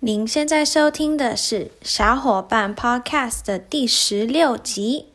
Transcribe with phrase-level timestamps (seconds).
[0.00, 5.06] 您现在收听的是小伙伴 Podcast 的第十六集。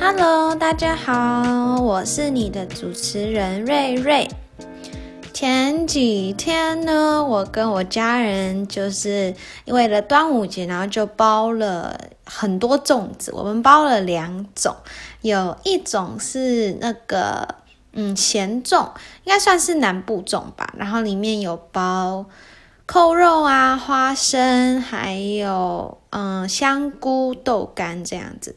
[0.00, 4.28] Hello，大家好，我是你的主持人瑞瑞。
[5.42, 9.34] 前几天呢，我跟我家人就是
[9.66, 13.32] 为了端午节，然后就包了很多粽子。
[13.34, 14.76] 我们包了两种，
[15.20, 17.56] 有一种是那个
[17.92, 18.90] 嗯咸粽，
[19.24, 20.72] 应该算是南部粽吧。
[20.76, 22.24] 然后里面有包
[22.86, 28.54] 扣肉啊、花生，还有嗯香菇、豆干这样子。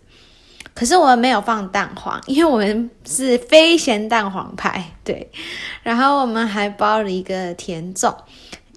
[0.76, 5.32] 可是我们没有放蛋黄，因为我们是非咸蛋黄派， 对。
[5.84, 8.14] 然后我们还包了一个甜粽，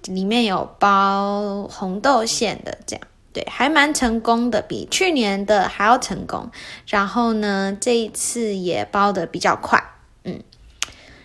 [0.04, 6.48] 里面有包红豆馅的，这样对，还蛮成功的，比去年的还要成功。
[6.86, 9.82] 然后呢，这一次也包得比较快，
[10.22, 10.40] 嗯。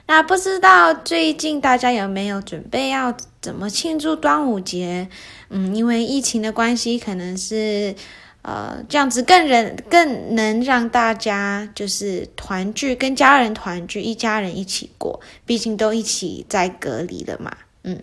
[0.08, 5.08] 那不知道最近大家有没有准备要怎么庆祝端午节？
[5.50, 7.94] 嗯，因为疫情的关系，可能是。
[8.44, 18.02] 呃，这样子更人更能让大家就是团聚，跟家人团聚，一家人一起过，毕竟都一起在隔离了嘛，嗯，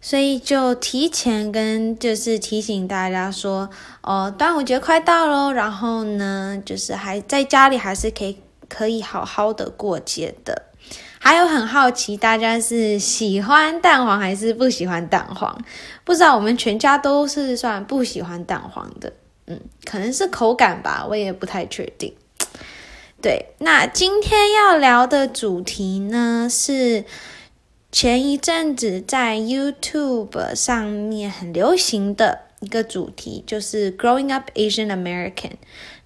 [0.00, 3.68] 所以就提前跟就是提醒大家说，
[4.00, 8.38] 哦，端午节快到喽，然后呢，就是还在家里还是可以
[8.70, 10.69] 可以好好的过节的。
[11.22, 15.62] 还有很好奇，大家是喜欢蛋黄还是不喜欢蛋黄？
[16.02, 19.12] 不知道我们全家都是算不喜欢蛋黄的，
[19.46, 22.14] 嗯，可能是口感吧，我也不太确定。
[23.20, 27.04] 对，那今天要聊的主题呢，是
[27.92, 35.52] 前一阵子在 YouTube 上面很流行的一个主题，就是 Growing Up Asian American。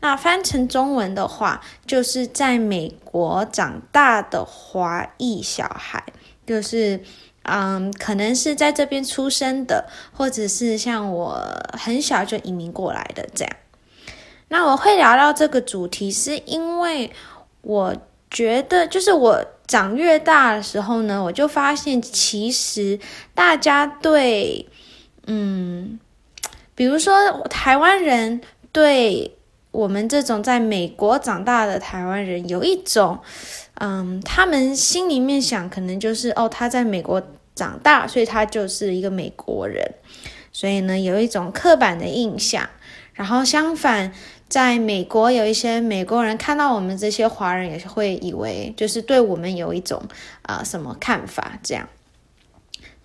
[0.04, 6.04] 那翻成中文的话，就是在美国长大的华裔小孩，
[6.47, 7.00] 就是
[7.44, 13.56] 嗯，可能是在这边出生的，或者是像我很小就移民过来的这样。
[14.48, 17.10] 那我会聊到这个主题，是因为
[17.62, 17.97] 我
[18.31, 23.00] 觉得，就是我长越大的时候呢，我就发现其实
[23.34, 24.69] 大家对，
[25.26, 25.98] 嗯，
[26.75, 29.34] 比如说台湾人对。
[29.75, 33.19] 我们这种在美国长大的台湾人，有一种，
[33.75, 37.21] 嗯，他们心里面想，可能就是哦，他在美国
[37.57, 39.85] 长大，所以他就是一个美国人，
[40.53, 42.71] 所以呢，有一种刻板的印象。
[43.15, 44.12] 然后相反，
[44.49, 50.01] 在美国有一些美国人看到我们这些华人，也是会以为就是对我们有一种
[50.43, 51.89] 啊、什么看法这样。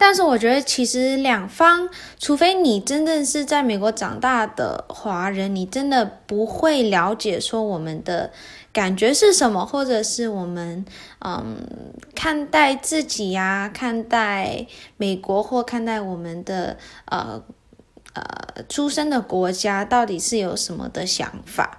[0.02, 8.32] 但是我觉得，其实两方，除非你真的是在美国长大的华人，你真的不会了解说我们的
[8.72, 10.86] 感觉是什么，或者是我们
[11.20, 11.58] 嗯
[12.16, 14.66] 看待自己呀、看待
[14.96, 17.44] 美国或看待我们的呃
[18.14, 21.79] 呃出生的国家到底是有什么的想法。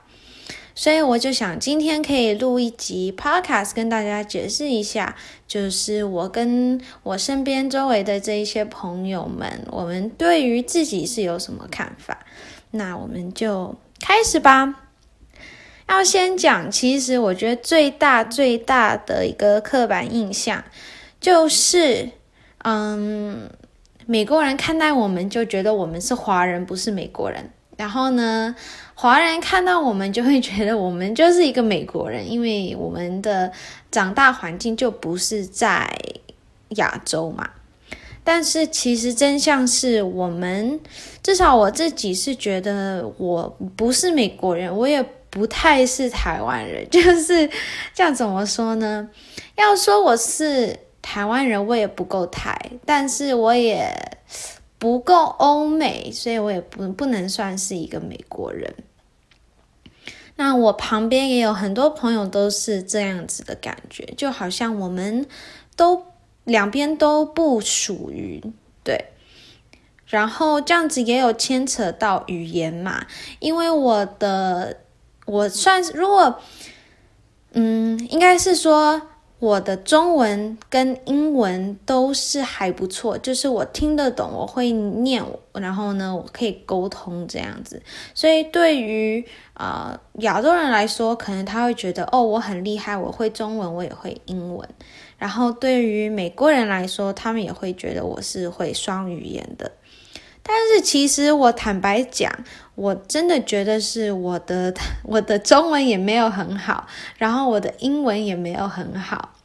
[0.80, 5.14] 所以我就想今天可以录一集 podcast 跟大家解释一下，
[5.46, 12.20] 就是我跟我身边周围的这一些朋友们，我们对于自己是有什么看法？
[12.70, 14.86] 那我们就开始吧。
[15.86, 20.64] 要先讲，其实我觉得最大最大的一个刻板印象
[21.20, 22.08] 就是，
[22.64, 23.50] 嗯，
[24.06, 27.50] 美国人看待我们就觉得我们是华人，不是美国人。
[27.76, 28.54] 然后呢，
[29.00, 33.50] 华人看到我们就会觉得我们就是一个美国人，因为我们的
[33.90, 35.90] 长大环境就不是在
[36.76, 37.48] 亚洲嘛。
[38.22, 40.78] 但是其实真相是我们，
[41.22, 47.48] 至少我自己是觉得我不是美国人，我也不太是台湾人， 就是
[47.94, 49.08] 这样怎么说呢？
[49.56, 52.54] 要说我是台湾人，我也不够台，
[52.84, 53.90] 但是我也。
[54.78, 58.74] 不够欧美，所以我也不不能算是一个美国人。
[60.40, 65.26] 那我旁边也有很多朋友都是这样子的感觉，就好像我们
[65.76, 66.06] 都
[66.44, 68.42] 两边都不属于，
[68.82, 69.04] 对。
[70.06, 73.06] 然后这样子也有牵扯到语言嘛，
[73.38, 74.78] 因为我的
[75.26, 76.40] 我算是如果，
[77.52, 79.02] 嗯，应该是说
[79.40, 87.82] 我的中文跟英文都是还不错，就是我听得懂，我会念，然后呢，我可以沟通这样子。
[88.14, 94.68] 所以对于啊、亚洲人来说，可能他会觉得哦，我很厉害，我会中文，我也会英文。
[95.16, 99.72] 然后对于美国人来说，他们也会觉得我是会双语言的。
[100.42, 102.32] 但是其实我坦白讲，
[102.74, 106.86] 我真的觉得是我的 我的中文也没有很好，
[107.18, 109.36] 然后我的英文也没有很好。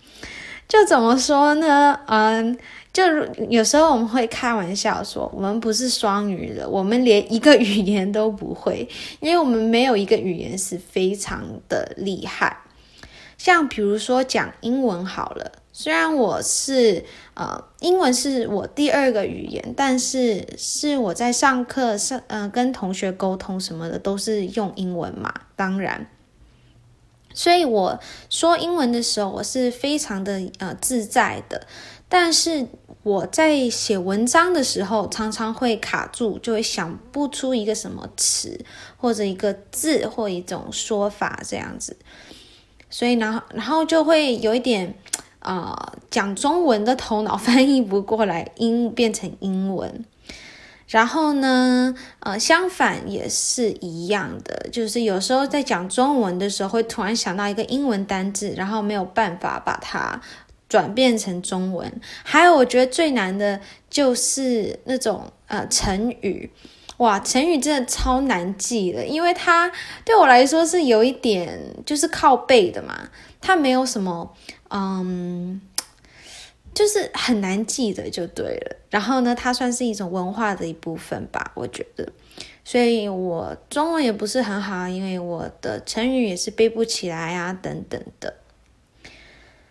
[0.67, 1.99] 就怎么说呢？
[2.07, 2.57] 嗯，
[2.91, 3.03] 就
[3.49, 8.89] 有时候我们会开玩笑说，我们不是双语的，我们连一个语言都不会，
[9.19, 12.57] 因为我们没有一个语言是非常的厉害。
[13.37, 15.51] 像比如说讲英文好了。
[15.77, 26.09] 虽然我是呃，英文是我第二个语言，但是是我在上课上呃跟同学沟通什么的都是用英文嘛，当然，
[27.33, 27.99] 所以我
[28.29, 31.67] 说英文的时候我是非常的呃自在的，
[32.07, 32.67] 但是
[33.03, 38.63] 我在写文章的时候常常会卡住，就会想不出一个什么词
[38.95, 41.97] 或者一个字或一种说法这样子，
[42.89, 44.95] 所以然后然后就会有一点。
[45.45, 50.03] 啊、呃，讲中文的头脑翻译不过来，英变成英文。
[50.87, 60.19] 然后呢，呃，相反也是一样的，就是有时候在讲中文的时候，会突然想到一个英文单字，然后没有办法把它
[60.67, 61.91] 转变成中文。
[62.23, 63.59] 还有，我觉得最难的
[63.89, 66.51] 就是那种呃成语，
[66.97, 69.71] 哇，成语真的超难记的，因为它
[70.03, 73.09] 对我来说是有一点就是靠背的嘛，
[73.41, 74.33] 它没有什么。
[74.77, 75.61] 嗯，
[76.73, 78.75] 就是很难记得就对了。
[78.89, 82.11] 然后呢，它算是一种文化的一部分吧，我觉得。
[82.65, 88.33] 所以我中文也不是很好，因为我的成语也是背不起来啊，等等的。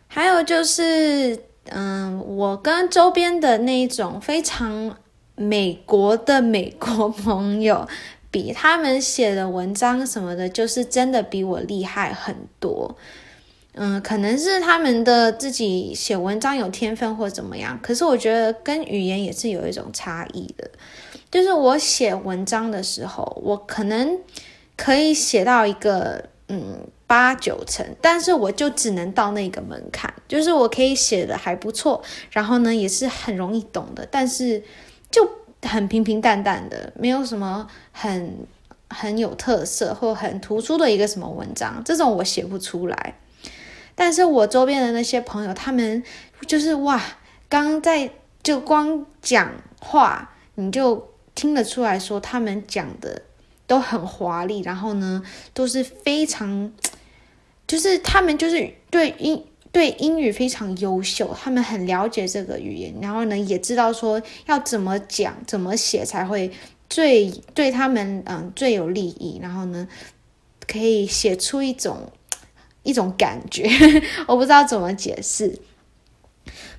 [0.06, 4.96] 还有就是，嗯，我跟周边的那一种非常
[5.34, 7.86] 美国的美国朋友
[8.30, 12.96] 比，他们写的文章什么的，就是真的比我厉害很多。
[13.76, 20.70] 嗯，可能是他们的自己写文章有天分或怎么样，可是我觉得跟语言也是有一种差异的。
[21.30, 24.20] 就是我写文章的时候，我可能
[24.76, 32.00] 可以写到一个嗯八九成，但是我就只能到那个门槛，就是我可以写的还不错，
[32.30, 34.62] 然后呢也是很容易懂的，但是
[35.10, 35.28] 就
[35.62, 38.46] 很平平淡淡的，没有什么很
[38.88, 43.14] 很有特色或很突出的一个什么文章，这种我写不出来。
[43.96, 46.02] 但是我周边的那些朋友，他们
[46.46, 47.00] 就是哇，
[47.48, 48.10] 刚在
[48.42, 53.22] 就光讲话，你就听得出来说他们讲的
[53.66, 56.72] 都很华丽，然后呢都是非常，
[57.68, 66.50] 就是他们就是对英对英语非常优秀，他们很了解这个语言，然后呢也知道说要怎么讲怎么写才会
[66.90, 69.88] 最对他们嗯最有利益，然后呢
[70.66, 72.10] 可以写出一种。
[72.84, 73.68] 一种感觉，
[74.28, 75.58] 我不知道怎么解释。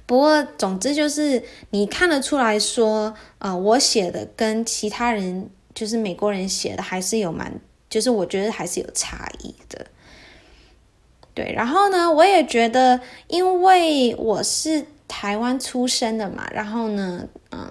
[0.05, 7.59] 不过，总之就是你看得出来说，呃，我写的跟其他人，就是美国人写的，还是有蛮，
[7.89, 9.87] 就是我觉得还是有差异的。
[11.33, 17.67] 对，然后呢，我也觉得，因为我是台湾出生的嘛，然后呢，嗯，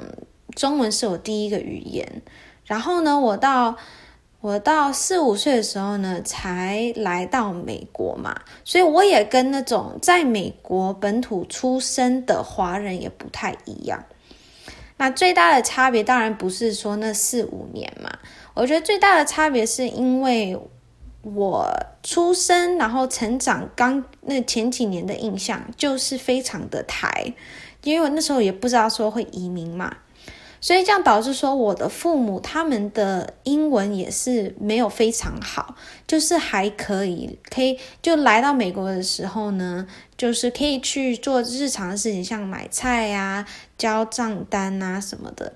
[0.57, 2.21] 中文是我第一个语言，
[2.67, 3.77] 然后呢，我到。
[4.45, 14.05] 我到四五岁的时候呢，才来到美国嘛，所以我也跟那种在美国本土出生的华人也不太一样。
[14.99, 18.11] 那最大的差别当然不是说那四五年嘛，
[18.53, 20.61] 我觉得最大的差别是因为
[21.23, 21.67] 我
[22.03, 27.33] 出生然后成长刚那前几年的印象就是非常的台，
[27.83, 29.97] 因为我那时候也不知道说会移民嘛。
[30.65, 45.53] 所以这样导致说，我的父母他们的英文也是没有非常好，就是还可以，可以就来到美国的时候呢，就是可以去做日常的事情，像买菜呀、交账单啊什么的。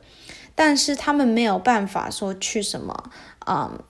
[0.55, 3.11] 但是他们没有办法说去什么，
[3.47, 3.81] 嗯。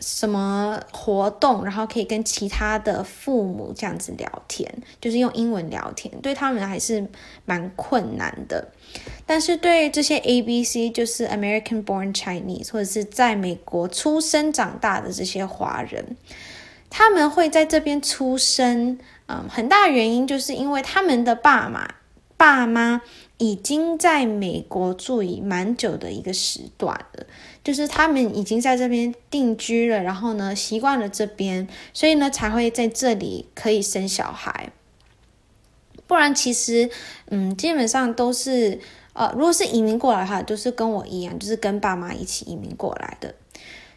[0.00, 7.06] 什么活动，然后可以跟其他的父母这样子聊天，就是用英文聊天，对他们还是
[7.44, 8.66] 蛮困难的。
[9.26, 16.16] 但是对这些 ABC，就是 American Born Chinese，或者是在美国出生长大的这些华人，
[16.90, 21.88] 他们会在这边出生，嗯，很大原因就是因为他们的爸妈、
[22.36, 23.02] 爸妈
[23.38, 27.26] 已经在美国住已蛮久的一个时段了。
[27.64, 34.72] 就是他们已经在这边定居了，然后呢，习惯了这边，所以呢才会在这里可以生小孩。
[36.12, 36.90] 不然其实，
[37.30, 38.78] 嗯，基本上都是，
[39.14, 43.34] 呃，如果是移民过来的话，都是跟我一样，就是跟爸妈一起移民过来的。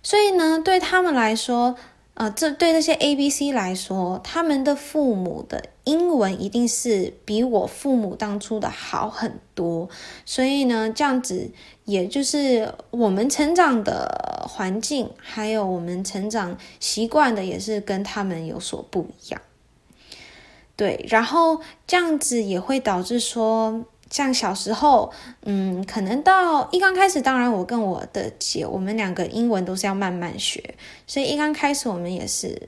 [0.01, 1.75] 所以呢，对他们来说，
[2.13, 9.89] 呃，这对那些 ABC 来说，他们的父母的英文一定是比我父母当初的好很多。
[10.25, 11.51] 所以呢，这样子，
[11.83, 19.41] 也就是我们成长的环境，还有我们成长习惯的，也是跟他们有所不一样。
[20.77, 25.09] 对，然后这样子也会导致说，像小时候，
[25.43, 30.75] 嗯，可能到一刚开始，当然我跟我的姐，我们两个英文都是要慢慢学，
[31.07, 32.67] 所以一刚开始我们也是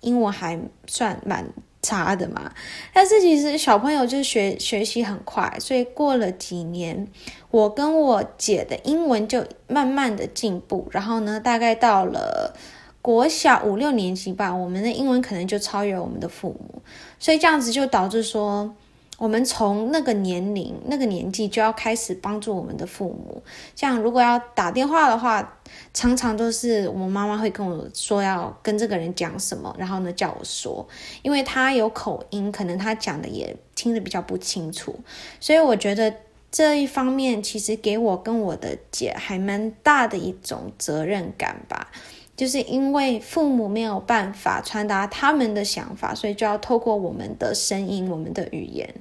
[0.00, 1.46] 英文还算蛮
[1.80, 2.52] 差的嘛。
[2.92, 7.08] 但是其实小朋友就学学习很快，所以过了几年，
[7.50, 12.54] 我跟我姐的英文就慢慢的进步，然后呢，大概到了。
[13.02, 16.82] 国小五六年级吧，我们的英文可能就超越我们的父母，
[17.18, 18.74] 所以这样子就导致说，
[19.18, 23.42] 我们从那个年龄、那个年纪就要开始帮助我们的父母。
[23.74, 25.56] 像如果要打电话的话，
[25.94, 30.86] 常常都是我妈妈会跟我说要跟这个人讲什么，然后呢叫我说，
[31.22, 34.94] 因为他有口音，可能他讲的也听得比较不清楚，
[35.40, 36.14] 所以我觉得
[36.52, 41.88] 这一方面其实给我跟我的姐还蛮大的一种责任感吧。
[42.36, 48.94] 就是因为父母没有办法传达他们的想法，所以就要透过我们的声音、我们的语言。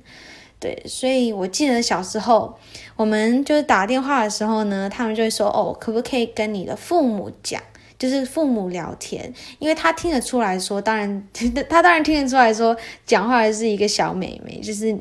[0.57, 2.57] 对，所以我记得小时候，
[2.95, 7.61] 我们就是打电话的时候呢，他们就会说：“哦，可不可以跟你的父母讲？
[7.99, 11.27] 就是父母聊天，因为他听得出来说，当然
[11.69, 12.75] 他当然听得出来说，
[13.05, 14.97] 讲话的是一个小妹妹，就是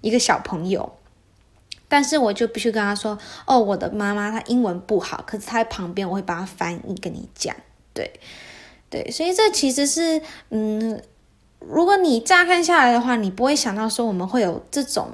[0.00, 0.92] 一个小朋友。
[1.88, 7.54] 但是我就必须跟他说：哦，我的妈妈她英文不好，可是她在旁边，我会帮她翻译跟你讲。”
[7.94, 8.10] 对，
[8.90, 10.20] 对，所以这其实是，
[10.50, 11.00] 嗯，
[11.60, 15.08] 如果你乍看下来的话，你不会想到说我们会有这种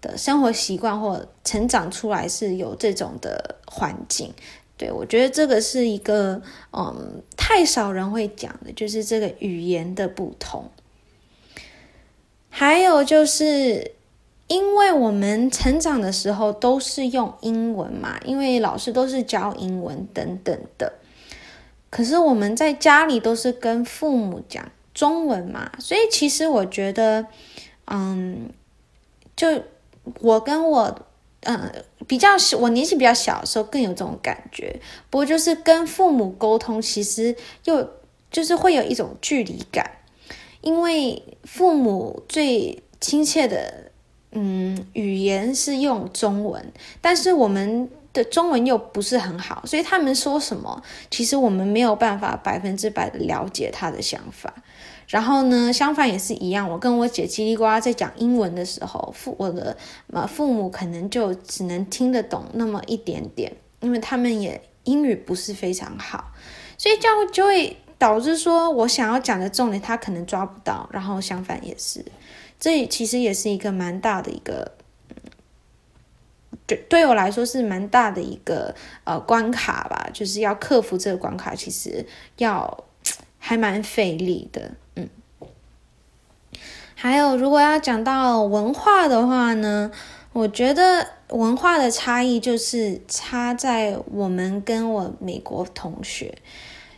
[0.00, 4.32] 的生活习惯或成长出来是有这种的环境。
[4.76, 6.40] 对，我觉得这个是一个，
[6.72, 10.70] 嗯，太少人会讲的，就是这个语言的不同。
[12.48, 13.92] 还有就是，
[14.48, 20.94] 因为我们成长的时候都是用英文嘛，因为老师都是教英文等等的。
[21.90, 27.26] 可是我们在家里都是跟父母讲中文嘛，所以其实我觉得，
[27.86, 28.48] 嗯，
[29.34, 29.60] 就
[30.20, 31.06] 我跟我，
[31.40, 34.80] 嗯，比较小，我年纪比较小的时候更有这种感觉。
[35.10, 37.90] 不过就是跟父母沟通，其实又
[38.30, 39.90] 就是会有一种距离感，
[40.60, 43.90] 因为父母最亲切的，
[44.30, 47.90] 嗯，语言是用中文，但是我们。
[48.12, 54.52] 的中文又不是很好，所以他们说什么，其实我们没有办法百分之百的了解他的想法。
[55.06, 59.76] 然后呢，相反也是一样，我跟我姐叽里呱啦在讲英文的时候，父我的
[60.12, 66.32] 呃父母可能就只能听得懂那么一点点，因为他们也英语不是非常好，
[66.78, 72.04] 所以这样就会导致说我想要讲的重点他可能抓不到，然后相反也是，
[72.60, 74.72] 这其实也是一个蛮大的一个。
[76.88, 82.84] 对我来说是蛮大的一个呃关卡吧，就是要克服这个关卡，其实要
[83.38, 85.08] 还蛮费力的，嗯。
[86.94, 89.90] 还有，如果要讲到文化的话呢，
[90.32, 96.38] 我觉得文化的差异就是差在我们跟我美国同学，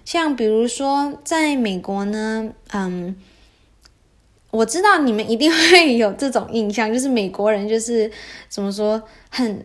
[0.05, 3.17] 像比如说在美国呢，嗯。
[4.53, 8.11] 我知道你们一定会有这种印象，就是美国人就是
[8.51, 9.65] 怎么说，很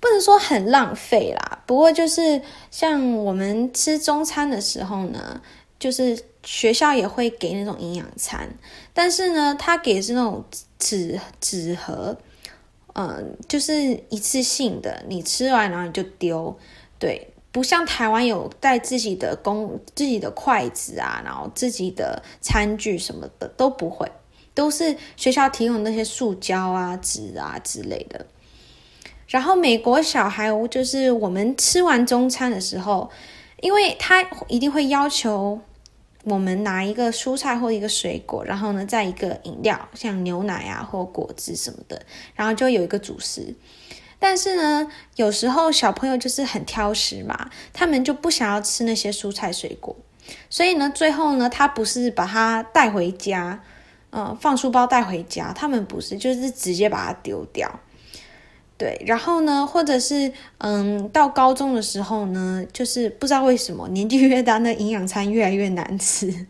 [0.00, 1.62] 不能说很浪费啦。
[1.66, 5.40] 不过就是像我们吃中餐的时候呢，
[5.78, 8.48] 就是学校也会给那种营养餐，
[8.94, 10.42] 但是呢，他给是那种
[10.78, 12.16] 纸纸盒，
[12.94, 16.58] 嗯，就是一次性的，你吃完然后你就丢，
[16.98, 17.28] 对。
[17.52, 24.10] 不像台湾有带自己的公自己的筷子啊，然后自己的餐具什么的都不会，
[24.54, 28.26] 都是学校提供那些塑胶啊、纸啊之类的。
[29.26, 33.10] 然后美国小孩就是我们吃完中餐的时候，
[33.60, 35.60] 因为他一定会要求
[36.24, 42.00] 我们拿一个蔬菜或一个水果，然后呢再一个饮料，像牛奶啊或果汁什么的，
[42.34, 43.54] 然后就有一个主食。
[44.24, 44.86] 但是呢，
[45.16, 49.96] 有时候小朋友就是很挑食嘛，他们就不想要吃那些蔬菜水果，
[50.48, 53.60] 所以呢，最后呢，他不是把它带回家，
[54.12, 57.80] 嗯，放书包带回家，他们不是，就是直接把它丢掉。
[58.78, 66.46] 对，然后呢，或者是嗯，到高中的时候呢，就是不知道为什么年纪越大，那营养餐越来越难吃。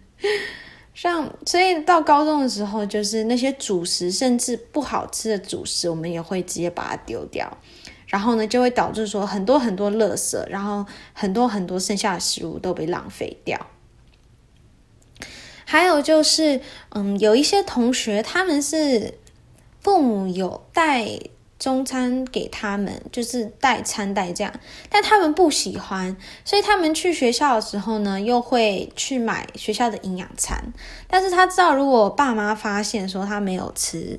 [0.95, 7.59] 像所以到高中的时候，就是那些主食甚至不好吃的主食，我们也会直接把它丢掉。
[8.07, 10.85] 然后呢，就会导致说很多很多垃圾，然后
[11.15, 13.59] 很多很多剩下的食物都被浪费掉。
[15.65, 19.15] 还有就是，嗯，有一些同学他们是
[19.81, 21.09] 父母有带
[21.63, 24.53] 中餐给他们，就是带餐带这样，
[24.91, 30.73] 但他们不喜欢，所以他们去学校的时候呢，又会去买学校的营养餐。
[31.07, 34.19] 但是他知道，如果爸妈发现说他没有吃。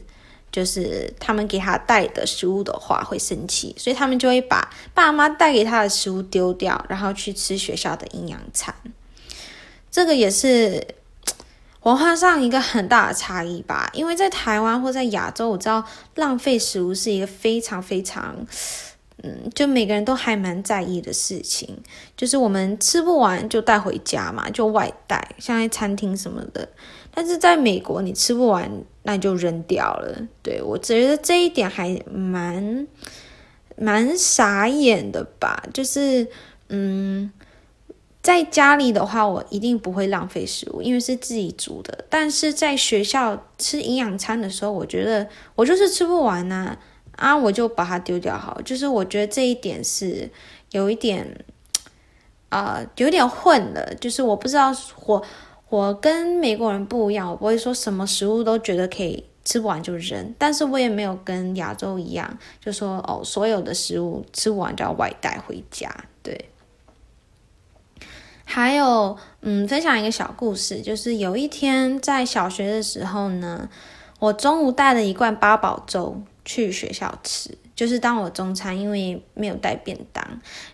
[0.54, 8.72] 就是他们给他带的食物的话会生气，所以他们就会把爸妈带给他的食物丢掉，然后去吃学校的营养餐。
[9.90, 10.86] 这个也是
[11.84, 13.90] 文化上一个很大的差异吧。
[13.94, 15.84] 因为在台湾或在亚洲，我知道
[16.16, 18.36] 浪费食物是一个非常非常，
[19.22, 21.78] 嗯，就每个人都还蛮在意的事情。
[22.18, 26.68] 就是我们吃不完就带回家嘛，就外带，像在餐厅什么的。
[27.16, 28.68] 但是在美国，你吃不完，
[29.04, 30.18] 那就扔掉了。
[30.42, 32.88] 对，我觉得这一点还蛮
[33.76, 35.64] 蛮傻眼的吧。
[35.72, 36.28] 就是，
[36.70, 37.32] 嗯，
[38.24, 42.06] 在家里的话，我一定不会浪费食物，因为是自己煮的。
[42.10, 46.76] 但是在学校吃营养餐的时候，我觉得我就是吃不完呐，
[47.18, 48.60] 啊，我就把它丢掉好。
[48.62, 50.32] 就是我觉得这一点是
[50.72, 51.46] 有一点，
[52.50, 53.94] 啊、呃，有点混了。
[53.96, 54.74] 就是我不知道
[55.06, 55.24] 我。
[55.70, 65.92] 我跟美国人不一样，我不会说什么食物都觉得可以吃不完就扔，但是我也没有跟亚洲一样，就说哦，所有的食物吃不完就要外带回家。
[66.22, 66.50] 对，
[68.46, 73.70] 还有，嗯，分享一个小故事，就是有一天在小学的时候呢，
[74.20, 80.24] 我中午带了一罐八宝粥去学校吃，就是当我中餐，因为没有带便当。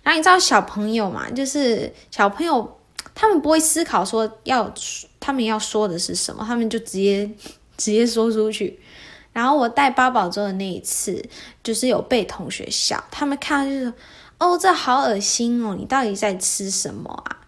[0.03, 2.75] 然后你知道小朋友嘛，就是小朋友。
[3.15, 4.73] 他们不会思考说要
[5.19, 7.29] 他们要说的是什么，他们就直接
[7.75, 8.79] 直接说出去。
[9.33, 11.21] 然后我带八宝粥的那一次，
[11.61, 13.93] 就是有被同学笑，他们看到就是，
[14.38, 17.38] 哦，这好恶心哦，你到底在吃什么啊？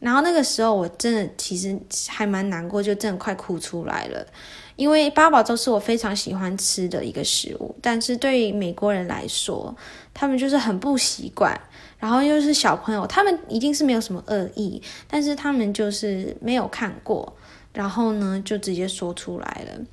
[0.00, 1.78] 然后那个时候我真的其实
[2.08, 4.26] 还蛮难过，就真的快哭出来了，
[4.74, 9.76] 因为八宝粥是我非常喜欢吃的一个食物，但是对于美国人来说，
[10.12, 11.60] 他们就是很不习惯。
[11.98, 17.36] 然后又是小朋友，他们一定是没有什么恶意，但是他们就是没有看过，
[17.74, 19.84] 然后呢就直接说出来了。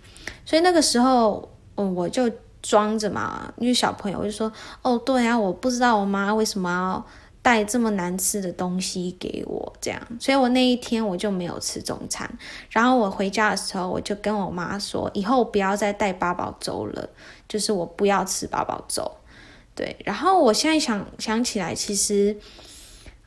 [0.46, 4.50] 所以那个时候，嗯，我就装着嘛，因为小朋友我就说，
[4.84, 7.06] 哦，对啊，我不知道我妈为什么要
[7.48, 12.30] 带这么难吃的东西给我这样，所以我那一天我就没有吃中餐。
[12.70, 17.10] 然后我回家的时候，我就跟我妈说，以后不要再带八宝粥了，
[17.48, 19.10] 就是我不要吃八宝粥。
[19.74, 22.36] 对，然后我现在想想起来，其实，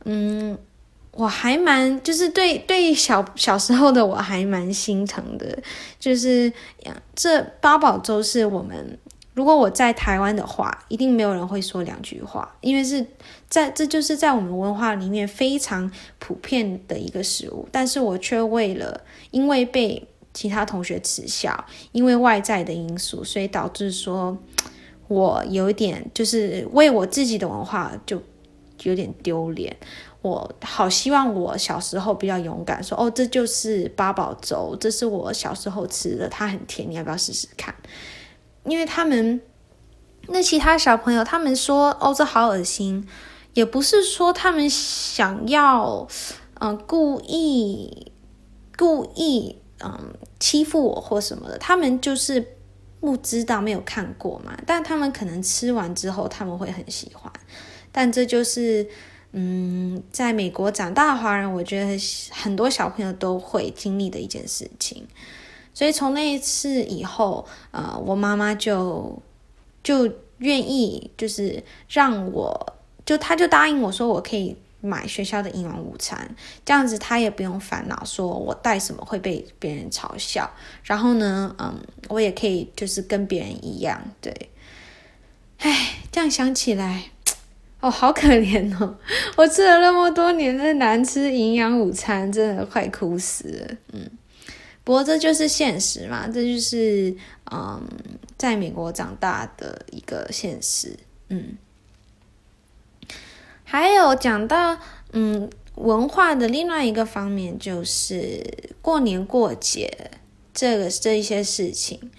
[0.05, 0.59] 嗯，
[1.13, 5.59] 我还蛮就是对对小小时候的我还蛮心疼的，
[5.99, 6.53] 就是
[7.15, 8.99] 这八宝粥是我们
[9.35, 13.07] 如果我在台湾的话，一定没有人会说两句话，因为是
[13.49, 24.39] 在这就是在我们文化里面非常普遍的一个食物，但是我却为了因为被其他同学耻笑，因为外在的因素，所以导致说。
[25.11, 28.23] 我有点就是为我自己的文化就
[28.85, 29.77] 有点丢脸，
[30.23, 37.75] 我好希望我小时候比较勇敢，说哦，这就是八宝粥，这是我小时候吃的，它很甜，你要不要试试看？
[38.65, 39.41] 因为他们
[40.29, 43.07] 那其他小朋友他们说哦，这好恶心，
[43.55, 46.07] 也不是说他们想要
[46.55, 48.13] 嗯、故意
[48.77, 52.57] 故意嗯欺负我或什么的，他们就是。
[53.01, 57.33] 不知道，没有看过嘛，但他们可能吃完之后他们会很喜欢，
[57.91, 58.87] 但这就是
[59.33, 61.99] 嗯，在美国长大的华人，我觉得
[62.31, 65.09] 很多小朋友都会经历的一件事情。
[65.75, 69.21] 所以从那一次以后，呃，我妈妈就
[69.83, 74.57] 就愿意就是让我就她就答应我说我可以。
[74.83, 80.51] 买学校的营养午餐，这样子他也不用烦恼，说我带什么会被别人嘲笑。
[80.83, 81.79] 然后呢，嗯，
[82.09, 84.49] 我也可以就是跟别人一样，对。
[85.59, 87.11] 唉，这样想起来，
[87.81, 88.97] 哦，好可怜哦！
[89.37, 93.77] 我吃了那么多年的难吃营养午餐，真的快哭死了。
[93.93, 94.11] 嗯，
[94.91, 97.15] 不过这就是现实嘛，这就是
[97.53, 97.81] 嗯，
[98.37, 100.99] 在美国长大的一个现实。
[101.29, 101.57] 嗯。
[103.63, 104.77] 还有讲到，
[105.13, 108.45] 嗯，文化的另外一个方面就是
[108.83, 110.11] 过年过节
[110.53, 112.11] 这个这一些事情，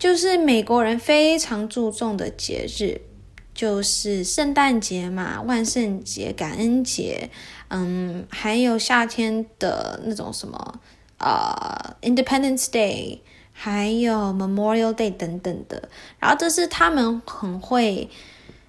[0.00, 3.02] 就是美国人非常注重的节日，
[3.54, 7.30] 就是圣诞节嘛，万圣节、感恩节，
[7.68, 10.80] 嗯，还有夏天的那种什么
[11.18, 13.18] 呃 Independence Day，
[13.52, 15.88] 还有 Memorial Day 等等的。
[16.18, 18.08] 然后这是他们很会、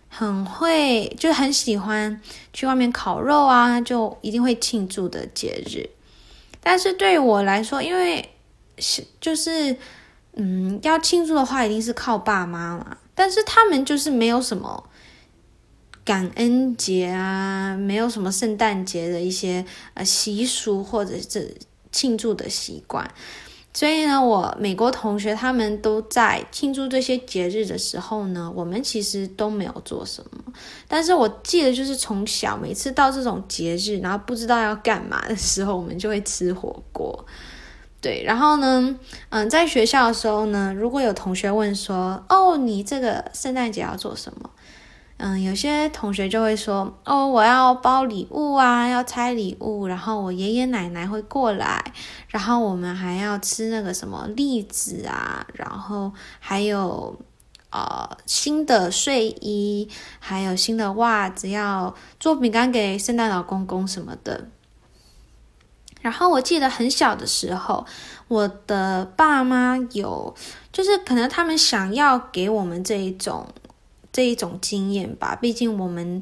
[0.07, 5.89] 很会，就很喜欢去外面烤肉啊，就一定会庆祝的节日。
[6.61, 8.29] 但是对我来说，因为
[8.77, 9.75] 是就是
[10.33, 12.97] 嗯，要庆祝的话，一定是靠爸妈嘛。
[13.15, 14.89] 但是他们就是没有什么
[16.03, 21.55] 感恩节啊，没有什么圣诞节的一些呃习俗或者是
[21.91, 23.09] 庆祝的习惯。
[23.71, 30.51] 所以呢，我美国同学他们都在庆祝这些节日的时候呢，我们其实都没有做什么。
[30.87, 37.25] 但是我记得，就是从小每次到这种节日，然后不知道要干嘛的时候，我们就会吃火锅。
[38.01, 38.97] 对，然后呢，
[39.29, 44.49] 嗯，在学校的时候呢，如果有同学问说：“哦，你这个圣诞节要做什么？”
[45.21, 51.83] 嗯，有些同学就会说：“哦，我要包礼物啊，要拆礼物，然后我爷爷奶奶会过来，
[52.29, 57.19] 然后我们还要吃那个什么栗子啊，然后还有
[57.69, 64.47] 呃新的睡衣，还有新的袜子，要做饼干给圣诞老公公什么的。”
[65.99, 67.85] 然后我记得很小的时候，
[68.29, 70.33] 我的爸妈有，
[70.71, 73.45] 就是可能他们想要给我们这一种
[74.19, 75.33] 这一种经验吧。
[75.33, 76.21] 毕竟我们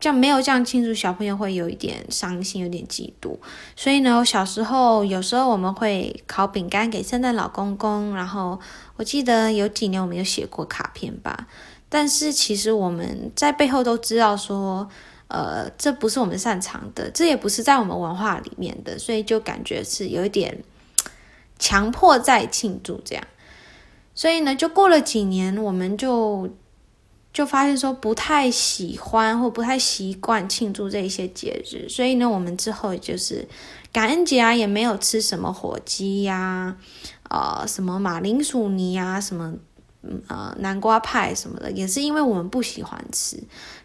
[0.00, 3.36] 这样没有这样庆祝，小朋友会有一点伤心，有点嫉妒。
[3.76, 8.14] 所以呢，我小时候有时候我们会烤饼干给圣诞老公公。
[8.14, 8.58] 然后
[8.96, 11.46] 我记得有几年我们有写过卡片吧。
[11.90, 14.88] 但是其实我们在背后都知道说。
[15.30, 20.64] 呃，这不是我们擅长的，这也不是在我们文化里面的，所以就感觉是有一点
[21.58, 23.22] 强迫在庆祝这样。
[24.14, 26.48] 所以呢，就过了几年，我们就
[27.32, 31.88] 就发现说不太喜欢或不太习惯庆祝这一些节日。
[31.88, 33.46] 所以呢，我们之后就是
[33.92, 36.76] 感恩节啊，也没有吃什么火鸡呀，
[37.30, 39.54] 呃，什么马铃薯泥啊，什么。
[40.28, 43.36] 呃，南瓜派什么的，也是因为我们不喜欢吃。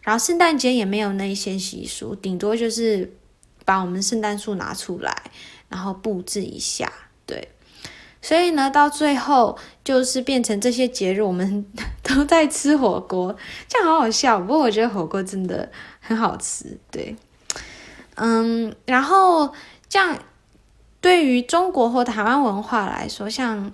[0.03, 3.17] 然后圣诞节也没有那一些习俗，顶多就是
[3.65, 5.23] 把我们圣诞树拿出来，
[5.67, 6.89] 然后布置一下。
[7.25, 7.49] 对，
[8.23, 11.63] 所以呢，到最后就是变成这些节日，我们
[12.01, 13.35] 都在吃火锅，
[13.67, 14.39] 这样好好笑。
[14.39, 16.77] 不过我觉得火锅真的很好吃。
[16.89, 17.15] 对，
[18.15, 19.53] 嗯，然后
[19.87, 20.17] 这样
[21.01, 23.71] 对于中国或台湾文化来说，像。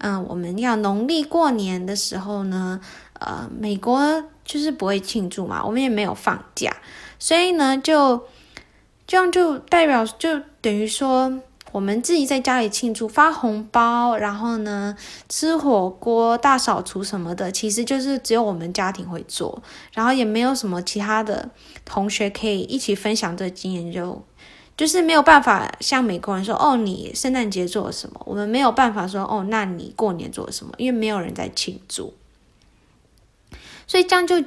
[0.00, 2.80] 嗯，我们要农历过年的时候呢，
[3.14, 6.72] 呃，美国就是不会庆祝嘛，我们也没有放假，
[7.18, 8.22] 所以呢，就
[9.08, 11.40] 这样就代表就等于说，
[11.72, 14.96] 我们自己在家里庆祝，发红包，然后呢，
[15.28, 21.50] 吃火锅、大扫除什么的，其实就是只有我们家庭会做，然后也没有什么其他的
[21.84, 24.22] 同学可以一起分享这经验就。
[24.76, 28.20] 就是没有办法像美国人说哦，你圣诞节做了什么？
[28.24, 30.72] 我们没有办法说哦，那你过年做了什么？
[30.78, 32.14] 因为没有人在庆祝，
[33.88, 34.40] 所以这样就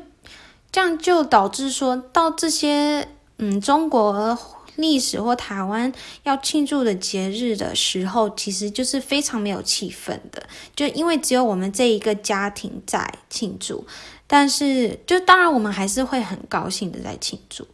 [0.72, 4.38] 这样就导致说到这些嗯，中国
[4.76, 5.92] 历史或台湾
[6.24, 10.44] 要庆祝的节日的时候，其实就是非常没有气氛的，
[10.76, 13.86] 就因为只有我们这一个家庭在庆祝，
[14.28, 17.68] 但是就当然我们还是会很高兴的在庆祝。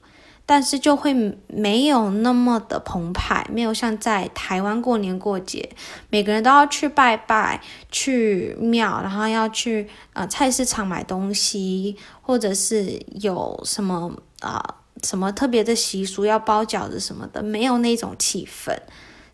[0.49, 1.13] 但是就会
[1.47, 5.71] 没有那么的澎湃，没有像在台湾过年过节，
[6.09, 18.77] 每个人都要去拜拜、去庙，然后要去呃菜市场买东西，或者是有什么啊、呃、什么特别的习俗要包饺子什么的，没有那种气氛，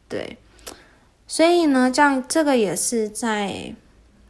[0.08, 0.38] 对。
[1.28, 3.76] 所以呢，这样这个也是在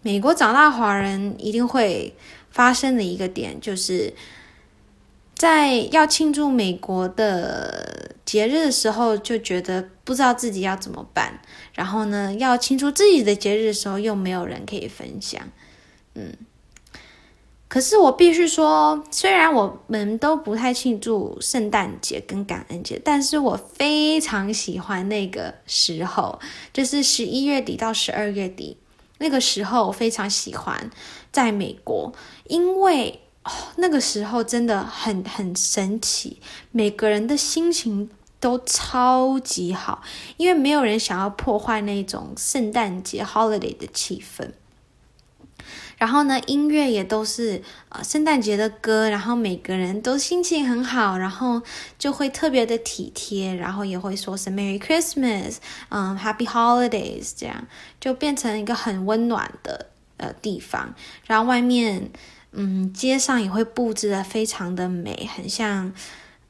[0.01, 2.15] 美国长大华人一定会
[2.49, 4.13] 发生的一个点，就是。
[5.35, 11.41] 在要庆祝美国的节日的时候，就觉得不知道自己要怎么办。
[11.73, 15.41] 然后呢，要庆祝自己的节日的时候，又没有人可以分享。
[16.13, 16.31] 嗯，
[17.73, 26.39] 可是我必须说，虽然我们都不太庆祝圣诞节跟感恩节，但是我非常喜欢那个时候，
[26.71, 28.77] 就是十一月底到十二月底
[29.17, 30.91] 那个时候，我非常喜欢
[31.31, 32.13] 在美国，
[32.47, 33.19] 因为。
[33.75, 36.39] 那个时候真的很很神奇，
[36.71, 38.09] 每个人的心情
[38.39, 40.01] 都超级好，
[40.37, 44.47] 因为没有人想要破坏那种圣诞节 holiday 的气氛。
[46.03, 51.61] 然后呢，音乐也都是呃圣诞节的歌，然后每个人都心情很好，然后
[51.97, 57.65] 就会特别的体贴，然后也会说是 Merry Christmas，嗯，Happy Holidays，这样
[58.01, 59.85] 就变成一个很温暖的
[60.17, 60.93] 呃地方，
[61.25, 62.11] 然后外面。
[62.55, 65.91] 嗯，街上也会布置的非常的美，很像，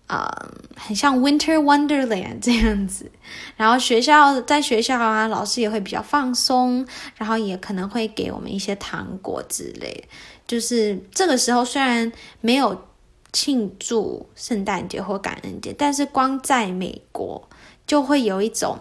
[0.07, 0.27] 呃，
[0.75, 3.09] 很像 Winter Wonderland 这样子，
[3.55, 6.85] 然后学校在学校啊，老师也会比较放松，
[7.15, 10.07] 然后也可能会给我们一些糖果之类。
[10.45, 12.11] 就是这个时候虽然
[12.41, 12.85] 没有
[13.31, 17.49] 庆祝圣诞节或感恩节，但是光在美国
[17.87, 18.77] 就会有一种